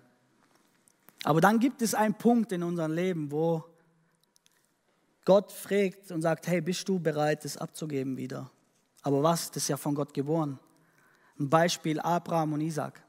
Aber 1.24 1.40
dann 1.40 1.58
gibt 1.58 1.82
es 1.82 1.94
einen 1.94 2.14
Punkt 2.14 2.52
in 2.52 2.62
unserem 2.62 2.92
Leben, 2.92 3.30
wo 3.30 3.64
Gott 5.24 5.52
fragt 5.52 6.10
und 6.10 6.22
sagt, 6.22 6.46
hey, 6.46 6.60
bist 6.60 6.88
du 6.88 6.98
bereit, 6.98 7.44
das 7.44 7.56
abzugeben 7.56 8.16
wieder? 8.16 8.50
Aber 9.02 9.22
was? 9.22 9.50
Das 9.50 9.64
ist 9.64 9.68
ja 9.68 9.76
von 9.76 9.94
Gott 9.94 10.14
geboren. 10.14 10.58
Ein 11.38 11.50
Beispiel 11.50 12.00
Abraham 12.00 12.54
und 12.54 12.60
Isaac. 12.60 13.02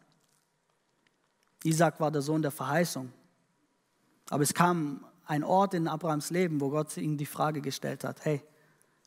Isaac 1.63 1.99
war 1.99 2.11
der 2.11 2.21
Sohn 2.21 2.41
der 2.41 2.51
Verheißung. 2.51 3.11
Aber 4.29 4.43
es 4.43 4.53
kam 4.53 5.05
ein 5.25 5.43
Ort 5.43 5.73
in 5.73 5.87
Abrahams 5.87 6.29
Leben, 6.29 6.61
wo 6.61 6.69
Gott 6.69 6.95
ihm 6.97 7.17
die 7.17 7.25
Frage 7.25 7.61
gestellt 7.61 8.03
hat, 8.03 8.23
hey, 8.25 8.41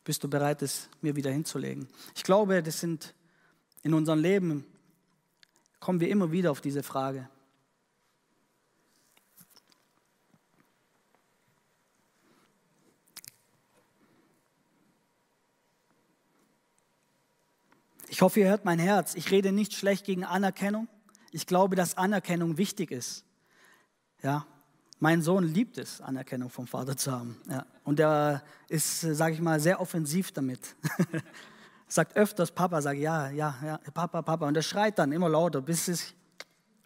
bist 0.04 0.24
du 0.24 0.28
bereit, 0.28 0.62
es 0.62 0.88
mir 1.00 1.14
wieder 1.14 1.30
hinzulegen? 1.30 1.88
Ich 2.14 2.24
glaube, 2.24 2.62
das 2.62 2.80
sind 2.80 3.14
in 3.82 3.94
unserem 3.94 4.20
Leben, 4.20 4.64
kommen 5.80 6.00
wir 6.00 6.08
immer 6.08 6.30
wieder 6.32 6.50
auf 6.50 6.60
diese 6.60 6.82
Frage. 6.82 7.28
Ich 18.08 18.20
hoffe, 18.20 18.40
ihr 18.40 18.48
hört 18.48 18.64
mein 18.66 18.78
Herz. 18.78 19.14
Ich 19.14 19.30
rede 19.30 19.52
nicht 19.52 19.72
schlecht 19.72 20.04
gegen 20.04 20.22
Anerkennung. 20.22 20.86
Ich 21.30 21.46
glaube, 21.46 21.76
dass 21.76 21.96
Anerkennung 21.96 22.58
wichtig 22.58 22.90
ist. 22.90 23.24
Ja, 24.22 24.46
mein 25.00 25.22
Sohn 25.22 25.44
liebt 25.44 25.78
es, 25.78 26.00
Anerkennung 26.00 26.50
vom 26.50 26.66
Vater 26.66 26.96
zu 26.96 27.10
haben. 27.10 27.40
Ja, 27.48 27.66
und 27.84 27.98
er 27.98 28.44
ist, 28.68 29.00
sage 29.00 29.34
ich 29.34 29.40
mal, 29.40 29.58
sehr 29.58 29.80
offensiv 29.80 30.30
damit. 30.30 30.76
Sagt 31.92 32.16
öfters 32.16 32.50
Papa, 32.50 32.80
sagt 32.80 32.98
ja, 32.98 33.28
ja, 33.28 33.54
ja, 33.62 33.78
Papa, 33.92 34.22
Papa. 34.22 34.48
Und 34.48 34.56
er 34.56 34.62
schreit 34.62 34.98
dann 34.98 35.12
immer 35.12 35.28
lauter, 35.28 35.60
bis 35.60 35.88
es 35.88 36.14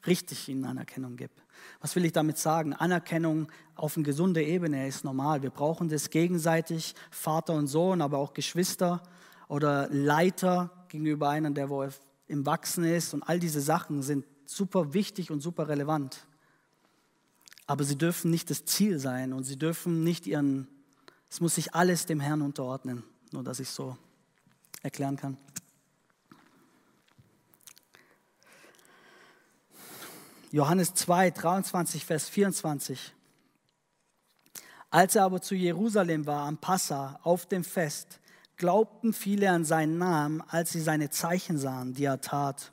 richtig 0.04 0.48
in 0.48 0.64
Anerkennung 0.64 1.14
gibt. 1.14 1.44
Was 1.80 1.94
will 1.94 2.04
ich 2.04 2.10
damit 2.10 2.38
sagen? 2.38 2.72
Anerkennung 2.72 3.46
auf 3.76 3.96
eine 3.96 4.02
gesunde 4.02 4.42
Ebene 4.42 4.88
ist 4.88 5.04
normal. 5.04 5.42
Wir 5.42 5.50
brauchen 5.50 5.88
das 5.88 6.10
gegenseitig, 6.10 6.96
Vater 7.12 7.54
und 7.54 7.68
Sohn, 7.68 8.02
aber 8.02 8.18
auch 8.18 8.34
Geschwister 8.34 9.00
oder 9.46 9.88
Leiter 9.92 10.72
gegenüber 10.88 11.28
einem, 11.28 11.54
der 11.54 11.70
wo 11.70 11.86
im 12.26 12.44
Wachsen 12.44 12.82
ist. 12.82 13.14
Und 13.14 13.22
all 13.22 13.38
diese 13.38 13.60
Sachen 13.60 14.02
sind 14.02 14.26
super 14.44 14.92
wichtig 14.92 15.30
und 15.30 15.40
super 15.40 15.68
relevant. 15.68 16.26
Aber 17.68 17.84
sie 17.84 17.96
dürfen 17.96 18.32
nicht 18.32 18.50
das 18.50 18.64
Ziel 18.64 18.98
sein 18.98 19.32
und 19.32 19.44
sie 19.44 19.56
dürfen 19.56 20.02
nicht 20.02 20.26
ihren 20.26 20.66
Es 21.30 21.40
muss 21.40 21.54
sich 21.54 21.76
alles 21.76 22.06
dem 22.06 22.18
Herrn 22.18 22.42
unterordnen, 22.42 23.04
nur 23.30 23.44
dass 23.44 23.60
ich 23.60 23.68
so 23.70 23.96
erklären 24.86 25.16
kann. 25.16 25.36
Johannes 30.52 30.94
2, 30.94 31.32
23, 31.32 32.06
Vers 32.06 32.28
24. 32.28 33.12
Als 34.90 35.16
er 35.16 35.24
aber 35.24 35.42
zu 35.42 35.54
Jerusalem 35.54 36.24
war 36.24 36.46
am 36.46 36.56
Passa 36.56 37.18
auf 37.24 37.46
dem 37.46 37.64
Fest, 37.64 38.20
glaubten 38.56 39.12
viele 39.12 39.50
an 39.50 39.64
seinen 39.64 39.98
Namen, 39.98 40.40
als 40.48 40.72
sie 40.72 40.80
seine 40.80 41.10
Zeichen 41.10 41.58
sahen, 41.58 41.94
die 41.94 42.04
er 42.04 42.20
tat. 42.20 42.72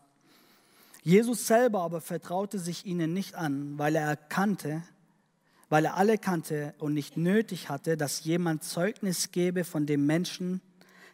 Jesus 1.01 1.47
selber 1.47 1.81
aber 1.81 1.99
vertraute 1.99 2.59
sich 2.59 2.85
ihnen 2.85 3.11
nicht 3.11 3.35
an, 3.35 3.77
weil 3.77 3.95
er 3.95 4.07
erkannte, 4.07 4.83
weil 5.69 5.85
er 5.85 5.97
alle 5.97 6.17
kannte 6.17 6.75
und 6.77 6.93
nicht 6.93 7.17
nötig 7.17 7.67
hatte, 7.67 7.97
dass 7.97 8.23
jemand 8.23 8.63
Zeugnis 8.63 9.31
gebe 9.31 9.63
von 9.65 9.85
dem 9.85 10.05
Menschen, 10.05 10.61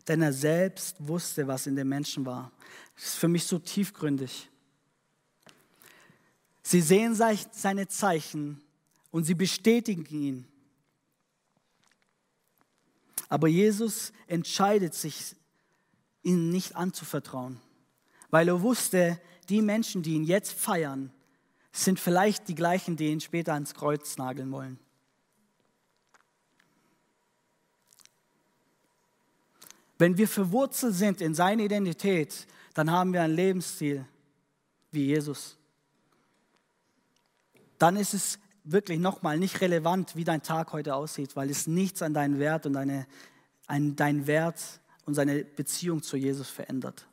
denn 0.10 0.24
er 0.24 0.34
selbst 0.34 0.96
wusste, 1.00 1.48
was 1.48 1.68
in 1.68 1.76
dem 1.76 1.88
Menschen 1.88 2.26
war. 2.26 2.52
Das 2.96 3.06
ist 3.06 3.16
für 3.16 3.28
mich 3.28 3.46
so 3.46 3.60
tiefgründig. 3.60 4.50
Sie 6.64 6.82
sehen 6.82 7.16
seine 7.16 7.88
Zeichen 7.88 8.62
und 9.12 9.24
sie 9.24 9.36
bestätigen 9.36 10.06
ihn. 10.06 10.48
Aber 13.30 13.48
Jesus 13.48 14.12
entscheidet 14.26 14.96
sich, 14.96 15.36
ihnen 16.24 16.50
nicht 16.50 16.76
anzuvertrauen, 16.76 17.62
weil 18.32 18.48
er 18.48 18.62
wusste, 18.62 19.22
die 19.48 19.62
Menschen, 19.62 20.02
die 20.02 20.16
ihn 20.16 20.24
jetzt 20.24 20.52
feiern, 20.52 21.14
sind 21.72 22.00
vielleicht 22.00 22.48
die 22.50 22.56
gleichen, 22.56 22.98
die 22.98 23.08
ihn 23.08 23.22
später 23.22 23.54
ans 23.54 23.76
Kreuz 23.76 24.18
nageln 24.18 24.52
wollen. 24.52 24.80
Wenn 30.00 30.18
wir 30.18 30.30
verwurzelt 30.30 30.96
sind 30.96 31.22
in 31.22 31.36
seine 31.36 31.64
Identität, 31.64 32.48
dann 32.74 32.90
haben 32.90 33.12
wir 33.12 33.22
ein 33.22 33.36
Lebensstil 33.36 34.06
wie 34.92 35.08
Jesus. 35.08 35.58
Dann 37.78 37.98
ist 37.98 38.14
es 38.14 38.40
wirklich 38.64 38.98
nochmal 38.98 39.38
nicht 39.38 39.60
relevant, 39.60 40.16
wie 40.16 40.24
dein 40.24 40.42
Tag 40.42 40.72
heute 40.72 40.96
aussieht, 40.96 41.36
weil 41.36 41.50
es 41.50 41.68
nichts 41.68 42.02
an 42.02 42.14
deinen 42.14 42.40
Wert 42.40 42.66
und 42.66 42.74
deine, 42.74 43.08
an 43.68 43.98
deinen 43.98 44.26
Wert 44.26 44.80
und 45.06 45.16
seine 45.16 45.44
Beziehung 45.44 46.02
zu 46.02 46.16
Jesus 46.16 46.50
verändert. 46.50 47.06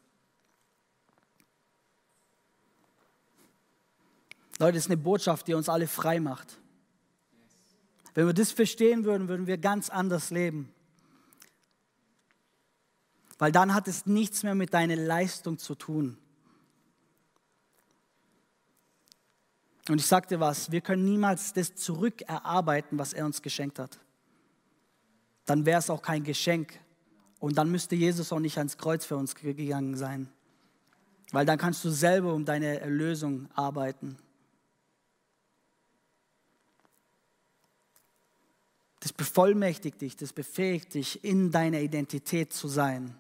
Leute, 4.60 4.74
das 4.74 4.84
ist 4.84 4.90
eine 4.90 4.96
Botschaft, 4.96 5.48
die 5.48 5.54
uns 5.54 5.68
alle 5.68 5.88
frei 5.88 6.20
macht. 6.20 6.58
Wenn 8.14 8.26
wir 8.26 8.32
das 8.32 8.52
verstehen 8.52 9.04
würden, 9.04 9.28
würden 9.28 9.48
wir 9.48 9.58
ganz 9.58 9.90
anders 9.90 10.30
leben. 10.30 10.72
Weil 13.38 13.52
dann 13.52 13.74
hat 13.74 13.88
es 13.88 14.06
nichts 14.06 14.42
mehr 14.42 14.54
mit 14.54 14.72
deiner 14.72 14.96
Leistung 14.96 15.58
zu 15.58 15.74
tun. 15.74 16.18
Und 19.88 20.00
ich 20.00 20.06
sagte 20.06 20.40
was, 20.40 20.72
wir 20.72 20.80
können 20.80 21.04
niemals 21.04 21.52
das 21.52 21.74
zurückerarbeiten, 21.74 22.98
was 22.98 23.12
er 23.12 23.24
uns 23.24 23.42
geschenkt 23.42 23.78
hat. 23.78 24.00
Dann 25.44 25.64
wäre 25.64 25.78
es 25.78 25.90
auch 25.90 26.02
kein 26.02 26.24
Geschenk. 26.24 26.80
Und 27.38 27.56
dann 27.58 27.70
müsste 27.70 27.94
Jesus 27.94 28.32
auch 28.32 28.40
nicht 28.40 28.58
ans 28.58 28.78
Kreuz 28.78 29.04
für 29.04 29.16
uns 29.16 29.34
gegangen 29.34 29.96
sein. 29.96 30.28
Weil 31.30 31.46
dann 31.46 31.58
kannst 31.58 31.84
du 31.84 31.90
selber 31.90 32.34
um 32.34 32.44
deine 32.44 32.80
Erlösung 32.80 33.48
arbeiten. 33.54 34.18
Das 39.00 39.12
bevollmächtigt 39.12 40.00
dich, 40.00 40.16
das 40.16 40.32
befähigt 40.32 40.94
dich, 40.94 41.22
in 41.22 41.52
deiner 41.52 41.80
Identität 41.80 42.52
zu 42.52 42.66
sein. 42.66 43.14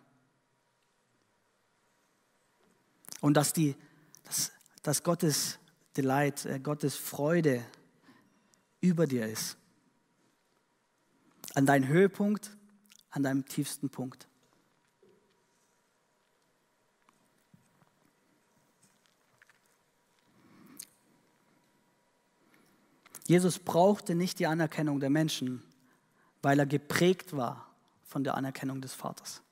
Und 3.26 3.34
dass, 3.34 3.52
die, 3.52 3.74
dass, 4.22 4.52
dass 4.84 5.02
Gottes 5.02 5.58
Delight, 5.96 6.44
äh, 6.44 6.60
Gottes 6.60 6.94
Freude 6.94 7.66
über 8.80 9.08
dir 9.08 9.26
ist. 9.26 9.56
An 11.54 11.66
deinem 11.66 11.88
Höhepunkt, 11.88 12.56
an 13.10 13.24
deinem 13.24 13.44
tiefsten 13.44 13.90
Punkt. 13.90 14.28
Jesus 23.26 23.58
brauchte 23.58 24.14
nicht 24.14 24.38
die 24.38 24.46
Anerkennung 24.46 25.00
der 25.00 25.10
Menschen, 25.10 25.64
weil 26.42 26.60
er 26.60 26.66
geprägt 26.66 27.36
war 27.36 27.74
von 28.04 28.22
der 28.22 28.36
Anerkennung 28.36 28.80
des 28.80 28.94
Vaters. 28.94 29.42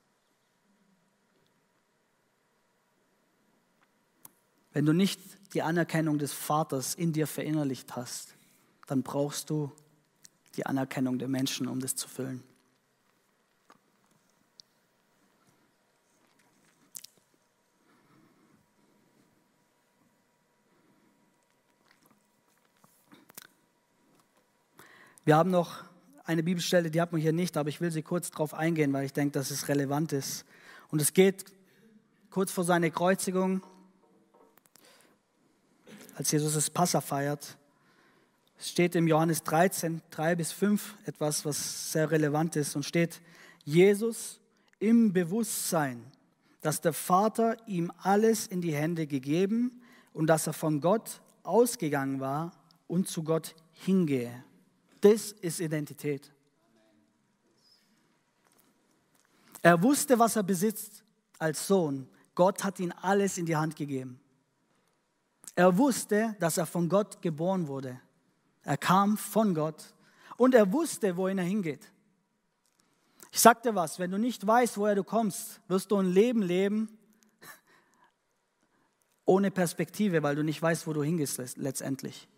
Wenn 4.74 4.86
du 4.86 4.92
nicht 4.92 5.20
die 5.54 5.62
Anerkennung 5.62 6.18
des 6.18 6.32
Vaters 6.32 6.96
in 6.96 7.12
dir 7.12 7.28
verinnerlicht 7.28 7.94
hast, 7.94 8.34
dann 8.88 9.04
brauchst 9.04 9.48
du 9.48 9.70
die 10.56 10.66
Anerkennung 10.66 11.20
der 11.20 11.28
Menschen, 11.28 11.68
um 11.68 11.78
das 11.78 11.94
zu 11.94 12.08
füllen. 12.08 12.42
Wir 25.24 25.36
haben 25.36 25.50
noch 25.50 25.84
eine 26.24 26.42
Bibelstelle, 26.42 26.90
die 26.90 27.00
hat 27.00 27.12
man 27.12 27.20
hier 27.20 27.32
nicht, 27.32 27.56
aber 27.56 27.68
ich 27.68 27.80
will 27.80 27.92
sie 27.92 28.02
kurz 28.02 28.32
darauf 28.32 28.54
eingehen, 28.54 28.92
weil 28.92 29.04
ich 29.04 29.12
denke, 29.12 29.38
dass 29.38 29.52
es 29.52 29.68
relevant 29.68 30.12
ist. 30.12 30.44
Und 30.90 31.00
es 31.00 31.12
geht 31.12 31.44
kurz 32.30 32.50
vor 32.50 32.64
seiner 32.64 32.90
Kreuzigung, 32.90 33.62
als 36.14 36.30
Jesus 36.30 36.54
das 36.54 36.70
Passa 36.70 37.00
feiert. 37.00 37.56
Es 38.58 38.70
steht 38.70 38.94
im 38.94 39.06
Johannes 39.06 39.42
13, 39.42 40.00
3 40.10 40.36
bis 40.36 40.52
5 40.52 40.94
etwas, 41.06 41.44
was 41.44 41.92
sehr 41.92 42.10
relevant 42.10 42.56
ist 42.56 42.76
und 42.76 42.84
steht, 42.84 43.20
Jesus 43.64 44.40
im 44.78 45.12
Bewusstsein, 45.12 46.04
dass 46.60 46.80
der 46.80 46.92
Vater 46.92 47.56
ihm 47.66 47.92
alles 47.98 48.46
in 48.46 48.60
die 48.60 48.74
Hände 48.74 49.06
gegeben 49.06 49.82
und 50.12 50.26
dass 50.28 50.46
er 50.46 50.52
von 50.52 50.80
Gott 50.80 51.20
ausgegangen 51.42 52.20
war 52.20 52.52
und 52.86 53.08
zu 53.08 53.22
Gott 53.22 53.54
hingehe. 53.72 54.44
Das 55.00 55.32
ist 55.32 55.60
Identität. 55.60 56.32
Er 59.62 59.82
wusste, 59.82 60.18
was 60.18 60.36
er 60.36 60.42
besitzt 60.42 61.04
als 61.38 61.66
Sohn. 61.66 62.06
Gott 62.34 62.64
hat 62.64 62.80
ihm 62.80 62.92
alles 63.00 63.38
in 63.38 63.46
die 63.46 63.56
Hand 63.56 63.76
gegeben. 63.76 64.20
Er 65.54 65.78
wusste, 65.78 66.36
dass 66.40 66.56
er 66.56 66.66
von 66.66 66.88
Gott 66.88 67.22
geboren 67.22 67.68
wurde. 67.68 68.00
Er 68.62 68.76
kam 68.76 69.16
von 69.16 69.54
Gott 69.54 69.94
und 70.36 70.54
er 70.54 70.72
wusste, 70.72 71.16
wohin 71.16 71.38
er 71.38 71.44
hingeht. 71.44 71.92
Ich 73.30 73.40
sag 73.40 73.62
dir 73.62 73.74
was, 73.74 73.98
wenn 73.98 74.10
du 74.10 74.18
nicht 74.18 74.46
weißt, 74.46 74.78
woher 74.78 74.94
du 74.94 75.04
kommst, 75.04 75.60
wirst 75.68 75.90
du 75.90 75.96
ein 75.96 76.06
Leben 76.06 76.42
leben 76.42 76.88
ohne 79.24 79.50
Perspektive, 79.50 80.22
weil 80.22 80.36
du 80.36 80.44
nicht 80.44 80.60
weißt, 80.60 80.86
wo 80.86 80.92
du 80.92 81.02
hingehst 81.02 81.56
letztendlich. 81.56 82.28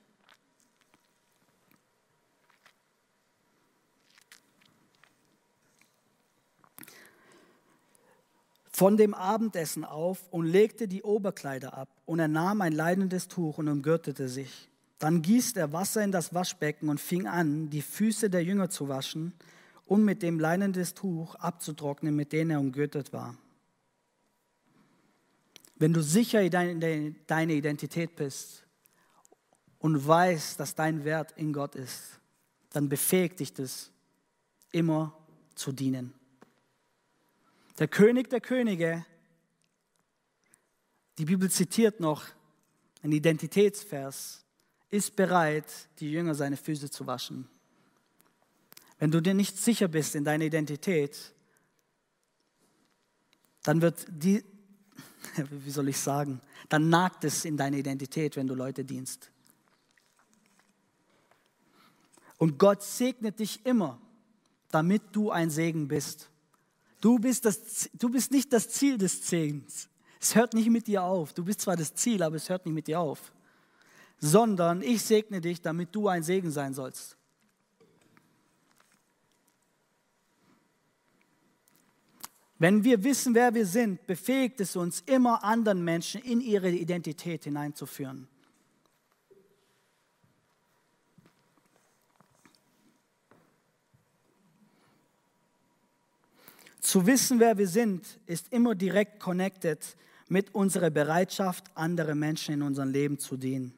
Von 8.76 8.98
dem 8.98 9.14
Abendessen 9.14 9.86
auf 9.86 10.28
und 10.30 10.44
legte 10.44 10.86
die 10.86 11.02
Oberkleider 11.02 11.72
ab. 11.72 11.88
Und 12.04 12.18
er 12.18 12.28
nahm 12.28 12.60
ein 12.60 12.74
leinendes 12.74 13.26
Tuch 13.26 13.56
und 13.56 13.68
umgürtete 13.68 14.28
sich. 14.28 14.68
Dann 14.98 15.22
gießt 15.22 15.56
er 15.56 15.72
Wasser 15.72 16.04
in 16.04 16.12
das 16.12 16.34
Waschbecken 16.34 16.90
und 16.90 17.00
fing 17.00 17.26
an, 17.26 17.70
die 17.70 17.80
Füße 17.80 18.28
der 18.28 18.44
Jünger 18.44 18.68
zu 18.68 18.86
waschen 18.90 19.32
und 19.86 20.04
mit 20.04 20.22
dem 20.22 20.38
leinendes 20.38 20.92
Tuch 20.92 21.36
abzutrocknen, 21.36 22.14
mit 22.14 22.34
dem 22.34 22.50
er 22.50 22.60
umgürtet 22.60 23.14
war. 23.14 23.38
Wenn 25.76 25.94
du 25.94 26.02
sicher 26.02 26.42
in 26.42 27.16
deine 27.26 27.54
Identität 27.54 28.14
bist 28.14 28.66
und 29.78 30.06
weißt, 30.06 30.60
dass 30.60 30.74
dein 30.74 31.02
Wert 31.06 31.32
in 31.38 31.54
Gott 31.54 31.76
ist, 31.76 32.20
dann 32.74 32.90
befähigt 32.90 33.40
dich 33.40 33.54
das, 33.54 33.90
immer 34.70 35.16
zu 35.54 35.72
dienen. 35.72 36.12
Der 37.78 37.88
König 37.88 38.30
der 38.30 38.40
Könige, 38.40 39.04
die 41.18 41.24
Bibel 41.24 41.50
zitiert 41.50 42.00
noch 42.00 42.24
ein 43.02 43.12
Identitätsvers, 43.12 44.44
ist 44.88 45.16
bereit, 45.16 45.64
die 45.98 46.10
Jünger 46.10 46.34
seine 46.34 46.56
Füße 46.56 46.90
zu 46.90 47.06
waschen. 47.06 47.48
Wenn 48.98 49.10
du 49.10 49.20
dir 49.20 49.34
nicht 49.34 49.58
sicher 49.58 49.88
bist 49.88 50.14
in 50.14 50.24
deiner 50.24 50.44
Identität, 50.44 51.34
dann 53.62 53.82
wird 53.82 54.06
die, 54.08 54.42
wie 55.50 55.70
soll 55.70 55.88
ich 55.88 55.98
sagen, 55.98 56.40
dann 56.68 56.88
nagt 56.88 57.24
es 57.24 57.44
in 57.44 57.56
deine 57.56 57.78
Identität, 57.78 58.36
wenn 58.36 58.46
du 58.46 58.54
Leute 58.54 58.84
dienst. 58.84 59.30
Und 62.38 62.58
Gott 62.58 62.82
segnet 62.82 63.38
dich 63.38 63.64
immer 63.66 64.00
damit 64.70 65.02
du 65.12 65.30
ein 65.30 65.50
Segen 65.50 65.88
bist. 65.88 66.28
Du 67.00 67.18
bist, 67.18 67.44
das, 67.44 67.90
du 67.92 68.09
bist 68.09 68.30
nicht 68.32 68.52
das 68.52 68.68
Ziel 68.68 68.98
des 68.98 69.26
Segens. 69.26 69.88
Es 70.20 70.35
hört 70.35 70.54
nicht 70.54 70.70
mit 70.70 70.87
dir 70.87 71.02
auf. 71.02 71.32
Du 71.32 71.44
bist 71.44 71.61
zwar 71.61 71.76
das 71.76 71.94
Ziel, 71.94 72.22
aber 72.22 72.37
es 72.37 72.48
hört 72.48 72.64
nicht 72.64 72.74
mit 72.74 72.87
dir 72.87 73.00
auf. 73.00 73.32
Sondern 74.18 74.82
ich 74.82 75.02
segne 75.02 75.40
dich, 75.40 75.61
damit 75.61 75.94
du 75.94 76.09
ein 76.09 76.22
Segen 76.22 76.50
sein 76.50 76.72
sollst. 76.72 77.16
Wenn 82.59 82.85
wir 82.85 83.04
wissen, 83.04 83.35
wer 83.35 83.52
wir 83.52 83.66
sind, 83.66 84.06
befähigt 84.06 84.61
es 84.61 84.76
uns, 84.76 85.02
immer 85.04 85.44
anderen 85.44 85.85
Menschen 85.85 86.22
in 86.22 86.40
ihre 86.40 86.70
Identität 86.70 87.44
hineinzuführen. 87.44 88.28
Zu 96.87 97.05
wissen, 97.05 97.40
wer 97.40 97.59
wir 97.59 97.66
sind, 97.66 98.07
ist 98.27 98.53
immer 98.53 98.77
direkt 98.77 99.18
connected 99.18 99.96
mit 100.29 100.55
unserer 100.55 100.88
Bereitschaft, 100.88 101.64
andere 101.75 102.14
Menschen 102.14 102.55
in 102.55 102.62
unserem 102.62 102.90
Leben 102.90 103.18
zu 103.18 103.37
dienen. 103.37 103.75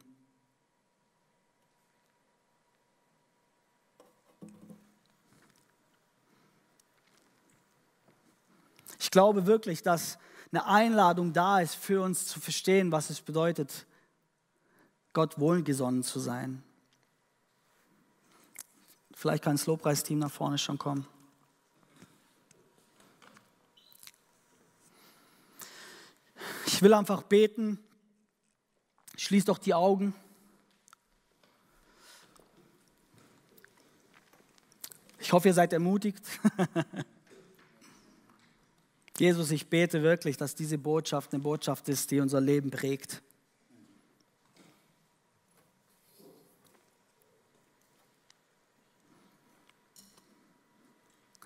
Ich 8.99 9.11
glaube 9.11 9.47
wirklich, 9.47 9.83
dass 9.83 10.19
eine 10.53 10.67
Einladung 10.67 11.33
da 11.33 11.61
ist, 11.61 11.77
für 11.77 12.03
uns 12.03 12.27
zu 12.27 12.41
verstehen, 12.41 12.93
was 12.93 13.09
es 13.09 13.23
bedeutet, 13.23 13.87
Gott 15.15 15.39
wohlgesonnen 15.39 16.03
zu 16.03 16.21
sein. 16.21 16.63
Vielleicht 19.15 19.45
kann 19.45 19.57
das 19.57 19.65
Lobpreisteam 19.65 20.19
nach 20.19 20.31
vorne 20.31 20.59
schon 20.59 20.77
kommen. 20.77 21.07
Ich 26.79 26.83
will 26.83 26.95
einfach 26.95 27.25
beten. 27.25 27.81
Schließ 29.17 29.47
doch 29.47 29.59
die 29.59 29.75
Augen. 29.75 30.15
Ich 35.19 35.33
hoffe, 35.33 35.49
ihr 35.49 35.55
seid 35.55 35.73
ermutigt. 35.73 36.25
Jesus, 39.19 39.51
ich 39.51 39.67
bete 39.67 40.05
wirklich, 40.05 40.37
dass 40.37 40.55
diese 40.55 40.79
Botschaft 40.79 41.35
eine 41.35 41.43
Botschaft 41.43 41.89
ist, 41.89 42.13
die 42.13 42.21
unser 42.21 42.41
Leben 42.41 42.71
prägt. 42.71 43.23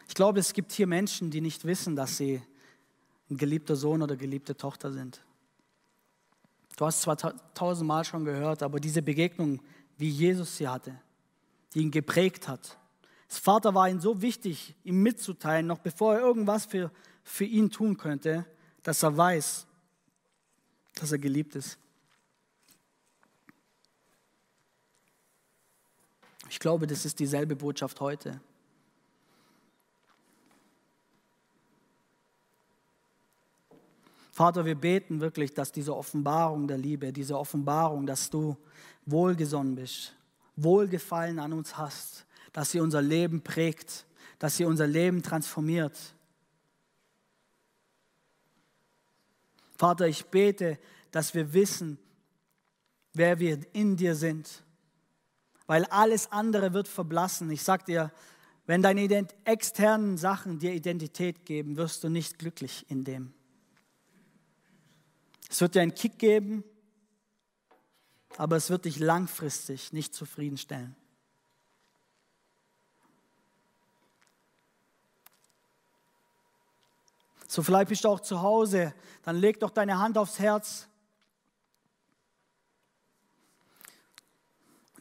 Ich 0.08 0.14
glaube, 0.14 0.40
es 0.40 0.52
gibt 0.52 0.72
hier 0.72 0.86
Menschen, 0.86 1.30
die 1.30 1.40
nicht 1.40 1.64
wissen, 1.64 1.96
dass 1.96 2.18
sie 2.18 2.42
ein 3.32 3.36
geliebter 3.36 3.76
Sohn 3.76 4.02
oder 4.02 4.16
geliebte 4.16 4.56
Tochter 4.56 4.92
sind. 4.92 5.22
Du 6.76 6.86
hast 6.86 7.02
zwar 7.02 7.16
tausendmal 7.54 8.04
schon 8.04 8.24
gehört, 8.24 8.62
aber 8.62 8.80
diese 8.80 9.02
Begegnung, 9.02 9.60
wie 9.98 10.08
Jesus 10.08 10.56
sie 10.56 10.68
hatte, 10.68 10.98
die 11.74 11.80
ihn 11.80 11.90
geprägt 11.90 12.48
hat. 12.48 12.78
Das 13.28 13.38
Vater 13.38 13.74
war 13.74 13.88
ihm 13.88 14.00
so 14.00 14.22
wichtig, 14.22 14.74
ihm 14.84 15.02
mitzuteilen, 15.02 15.66
noch 15.66 15.78
bevor 15.78 16.14
er 16.14 16.20
irgendwas 16.20 16.66
für 16.66 16.90
für 17.24 17.44
ihn 17.44 17.70
tun 17.70 17.96
könnte, 17.96 18.44
dass 18.82 19.02
er 19.02 19.16
weiß, 19.16 19.66
dass 20.94 21.12
er 21.12 21.18
geliebt 21.18 21.54
ist. 21.54 21.78
Ich 26.48 26.58
glaube, 26.58 26.86
das 26.86 27.04
ist 27.06 27.18
dieselbe 27.18 27.56
Botschaft 27.56 28.00
heute. 28.00 28.40
Vater, 34.32 34.64
wir 34.64 34.74
beten 34.74 35.20
wirklich, 35.20 35.54
dass 35.54 35.70
diese 35.70 35.94
Offenbarung 35.94 36.66
der 36.66 36.78
Liebe, 36.78 37.12
diese 37.12 37.38
Offenbarung, 37.38 38.06
dass 38.06 38.28
du 38.28 38.56
wohlgesonnen 39.06 39.76
bist, 39.76 40.14
Wohlgefallen 40.56 41.38
an 41.38 41.52
uns 41.52 41.78
hast, 41.78 42.26
dass 42.52 42.72
sie 42.72 42.80
unser 42.80 43.00
Leben 43.00 43.42
prägt, 43.42 44.04
dass 44.38 44.56
sie 44.56 44.64
unser 44.64 44.86
Leben 44.86 45.22
transformiert, 45.22 45.96
Vater, 49.82 50.06
ich 50.06 50.26
bete, 50.26 50.78
dass 51.10 51.34
wir 51.34 51.52
wissen, 51.54 51.98
wer 53.14 53.40
wir 53.40 53.58
in 53.72 53.96
dir 53.96 54.14
sind, 54.14 54.62
weil 55.66 55.84
alles 55.86 56.30
andere 56.30 56.72
wird 56.72 56.86
verblassen. 56.86 57.50
Ich 57.50 57.64
sage 57.64 57.86
dir, 57.86 58.12
wenn 58.64 58.80
deine 58.80 59.26
externen 59.44 60.18
Sachen 60.18 60.60
dir 60.60 60.72
Identität 60.72 61.44
geben, 61.46 61.76
wirst 61.76 62.04
du 62.04 62.10
nicht 62.10 62.38
glücklich 62.38 62.86
in 62.90 63.02
dem. 63.02 63.34
Es 65.52 65.60
wird 65.60 65.74
dir 65.74 65.82
einen 65.82 65.92
Kick 65.92 66.18
geben, 66.18 66.64
aber 68.38 68.56
es 68.56 68.70
wird 68.70 68.86
dich 68.86 68.98
langfristig 68.98 69.92
nicht 69.92 70.14
zufriedenstellen. 70.14 70.96
So 77.46 77.62
vielleicht 77.62 77.90
bist 77.90 78.04
du 78.04 78.08
auch 78.08 78.20
zu 78.20 78.40
Hause, 78.40 78.94
dann 79.24 79.36
leg 79.36 79.60
doch 79.60 79.68
deine 79.68 79.98
Hand 79.98 80.16
aufs 80.16 80.38
Herz. 80.38 80.88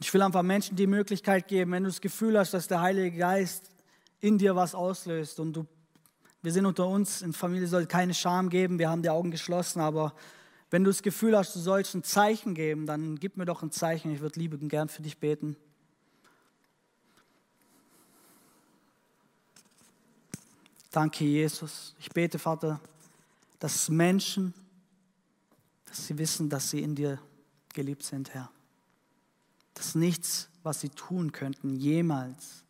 Ich 0.00 0.12
will 0.12 0.20
einfach 0.20 0.42
Menschen 0.42 0.76
die 0.76 0.86
Möglichkeit 0.86 1.48
geben, 1.48 1.72
wenn 1.72 1.84
du 1.84 1.88
das 1.88 2.02
Gefühl 2.02 2.38
hast, 2.38 2.52
dass 2.52 2.68
der 2.68 2.82
Heilige 2.82 3.16
Geist 3.16 3.70
in 4.20 4.36
dir 4.36 4.54
was 4.54 4.74
auslöst 4.74 5.40
und 5.40 5.54
du, 5.54 5.66
wir 6.42 6.52
sind 6.52 6.66
unter 6.66 6.86
uns, 6.86 7.22
in 7.22 7.32
Familie 7.32 7.68
soll 7.68 7.86
keine 7.86 8.12
Scham 8.12 8.50
geben, 8.50 8.78
wir 8.78 8.90
haben 8.90 9.00
die 9.00 9.08
Augen 9.08 9.30
geschlossen, 9.30 9.80
aber 9.80 10.14
wenn 10.72 10.84
du 10.84 10.90
das 10.90 11.02
Gefühl 11.02 11.36
hast, 11.36 11.54
du 11.54 11.60
sollst 11.60 11.94
ein 11.94 12.02
Zeichen 12.02 12.54
geben, 12.54 12.86
dann 12.86 13.20
gib 13.20 13.36
mir 13.36 13.44
doch 13.44 13.62
ein 13.62 13.70
Zeichen, 13.70 14.10
ich 14.10 14.20
würde 14.20 14.40
liebend 14.40 14.70
gern 14.70 14.88
für 14.88 15.02
dich 15.02 15.18
beten. 15.18 15.54
Danke, 20.90 21.24
Jesus. 21.24 21.94
Ich 21.98 22.08
bete, 22.10 22.38
Vater, 22.38 22.80
dass 23.58 23.90
Menschen, 23.90 24.54
dass 25.84 26.06
sie 26.06 26.16
wissen, 26.16 26.48
dass 26.48 26.70
sie 26.70 26.80
in 26.80 26.94
dir 26.94 27.18
geliebt 27.74 28.02
sind, 28.02 28.32
Herr. 28.32 28.50
Dass 29.74 29.94
nichts, 29.94 30.48
was 30.62 30.80
sie 30.80 30.88
tun 30.88 31.32
könnten, 31.32 31.76
jemals 31.76 32.64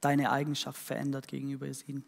deine 0.00 0.32
Eigenschaft 0.32 0.82
verändert 0.82 1.28
gegenüber 1.28 1.68
ihnen. 1.86 2.04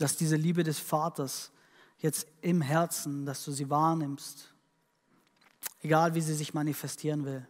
Dass 0.00 0.16
diese 0.16 0.36
Liebe 0.36 0.64
des 0.64 0.78
Vaters 0.78 1.52
jetzt 1.98 2.26
im 2.40 2.62
Herzen, 2.62 3.26
dass 3.26 3.44
du 3.44 3.52
sie 3.52 3.68
wahrnimmst, 3.68 4.54
egal 5.82 6.14
wie 6.14 6.22
sie 6.22 6.34
sich 6.34 6.54
manifestieren 6.54 7.26
will. 7.26 7.46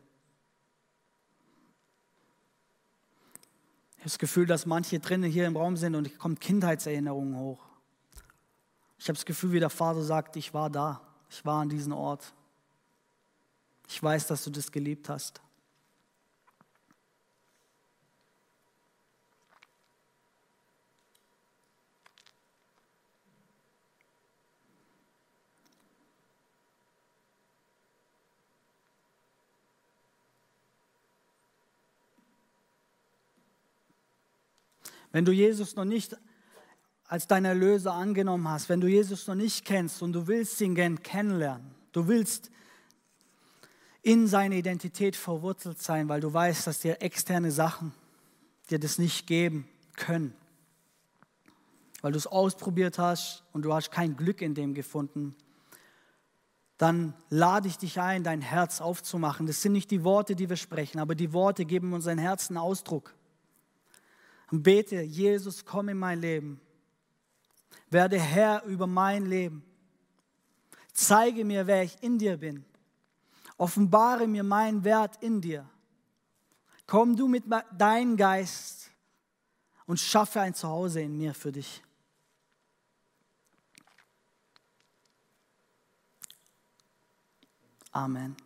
Ich 3.92 3.98
habe 3.98 4.10
das 4.10 4.18
Gefühl, 4.18 4.46
dass 4.46 4.66
manche 4.66 4.98
drinnen 4.98 5.30
hier 5.30 5.46
im 5.46 5.56
Raum 5.56 5.76
sind 5.76 5.94
und 5.94 6.08
es 6.08 6.18
kommen 6.18 6.40
Kindheitserinnerungen 6.40 7.36
hoch. 7.38 7.64
Ich 8.98 9.06
habe 9.06 9.14
das 9.14 9.24
Gefühl, 9.24 9.52
wie 9.52 9.60
der 9.60 9.70
Vater 9.70 10.02
sagt, 10.02 10.34
ich 10.34 10.52
war 10.52 10.70
da, 10.70 11.00
ich 11.28 11.44
war 11.44 11.60
an 11.60 11.68
diesem 11.68 11.92
Ort. 11.92 12.34
Ich 13.86 14.02
weiß, 14.02 14.26
dass 14.26 14.42
du 14.42 14.50
das 14.50 14.72
geliebt 14.72 15.08
hast. 15.08 15.40
Wenn 35.12 35.24
du 35.24 35.32
Jesus 35.32 35.76
noch 35.76 35.84
nicht 35.84 36.16
als 37.04 37.26
dein 37.26 37.44
Erlöser 37.44 37.92
angenommen 37.92 38.48
hast, 38.48 38.68
wenn 38.68 38.80
du 38.80 38.86
Jesus 38.86 39.26
noch 39.26 39.34
nicht 39.34 39.64
kennst 39.64 40.00
und 40.02 40.12
du 40.12 40.28
willst 40.28 40.60
ihn 40.60 40.76
gern 40.76 41.02
kennenlernen, 41.02 41.74
du 41.92 42.06
willst 42.06 42.50
in 44.02 44.28
seine 44.28 44.56
Identität 44.56 45.16
verwurzelt 45.16 45.82
sein, 45.82 46.08
weil 46.08 46.20
du 46.20 46.32
weißt, 46.32 46.66
dass 46.66 46.78
dir 46.80 47.02
externe 47.02 47.50
Sachen 47.50 47.92
dir 48.70 48.78
das 48.78 48.98
nicht 48.98 49.26
geben 49.26 49.68
können, 49.96 50.34
weil 52.00 52.12
du 52.12 52.18
es 52.18 52.28
ausprobiert 52.28 52.98
hast 52.98 53.42
und 53.52 53.62
du 53.62 53.74
hast 53.74 53.90
kein 53.90 54.16
Glück 54.16 54.40
in 54.40 54.54
dem 54.54 54.74
gefunden, 54.74 55.34
dann 56.78 57.12
lade 57.28 57.68
ich 57.68 57.76
dich 57.76 58.00
ein, 58.00 58.22
dein 58.22 58.40
Herz 58.40 58.80
aufzumachen. 58.80 59.46
Das 59.46 59.60
sind 59.60 59.72
nicht 59.72 59.90
die 59.90 60.02
Worte, 60.04 60.34
die 60.34 60.48
wir 60.48 60.56
sprechen, 60.56 60.98
aber 60.98 61.14
die 61.14 61.32
Worte 61.32 61.66
geben 61.66 61.92
unseren 61.92 62.16
Herzen 62.16 62.56
Ausdruck 62.56 63.14
und 64.50 64.62
bete, 64.62 65.00
Jesus, 65.02 65.64
komm 65.64 65.88
in 65.88 65.98
mein 65.98 66.20
Leben. 66.20 66.60
Werde 67.88 68.18
Herr 68.18 68.64
über 68.64 68.86
mein 68.86 69.26
Leben. 69.26 69.64
Zeige 70.92 71.44
mir, 71.44 71.66
wer 71.66 71.82
ich 71.82 72.02
in 72.02 72.18
dir 72.18 72.36
bin. 72.36 72.64
offenbare 73.56 74.26
mir 74.26 74.42
meinen 74.42 74.84
Wert 74.84 75.22
in 75.22 75.40
dir. 75.40 75.68
Komm 76.86 77.14
du 77.14 77.28
mit 77.28 77.44
deinem 77.76 78.16
Geist 78.16 78.90
und 79.86 80.00
schaffe 80.00 80.40
ein 80.40 80.54
Zuhause 80.54 81.02
in 81.02 81.16
mir 81.16 81.34
für 81.34 81.52
dich. 81.52 81.82
Amen. 87.92 88.36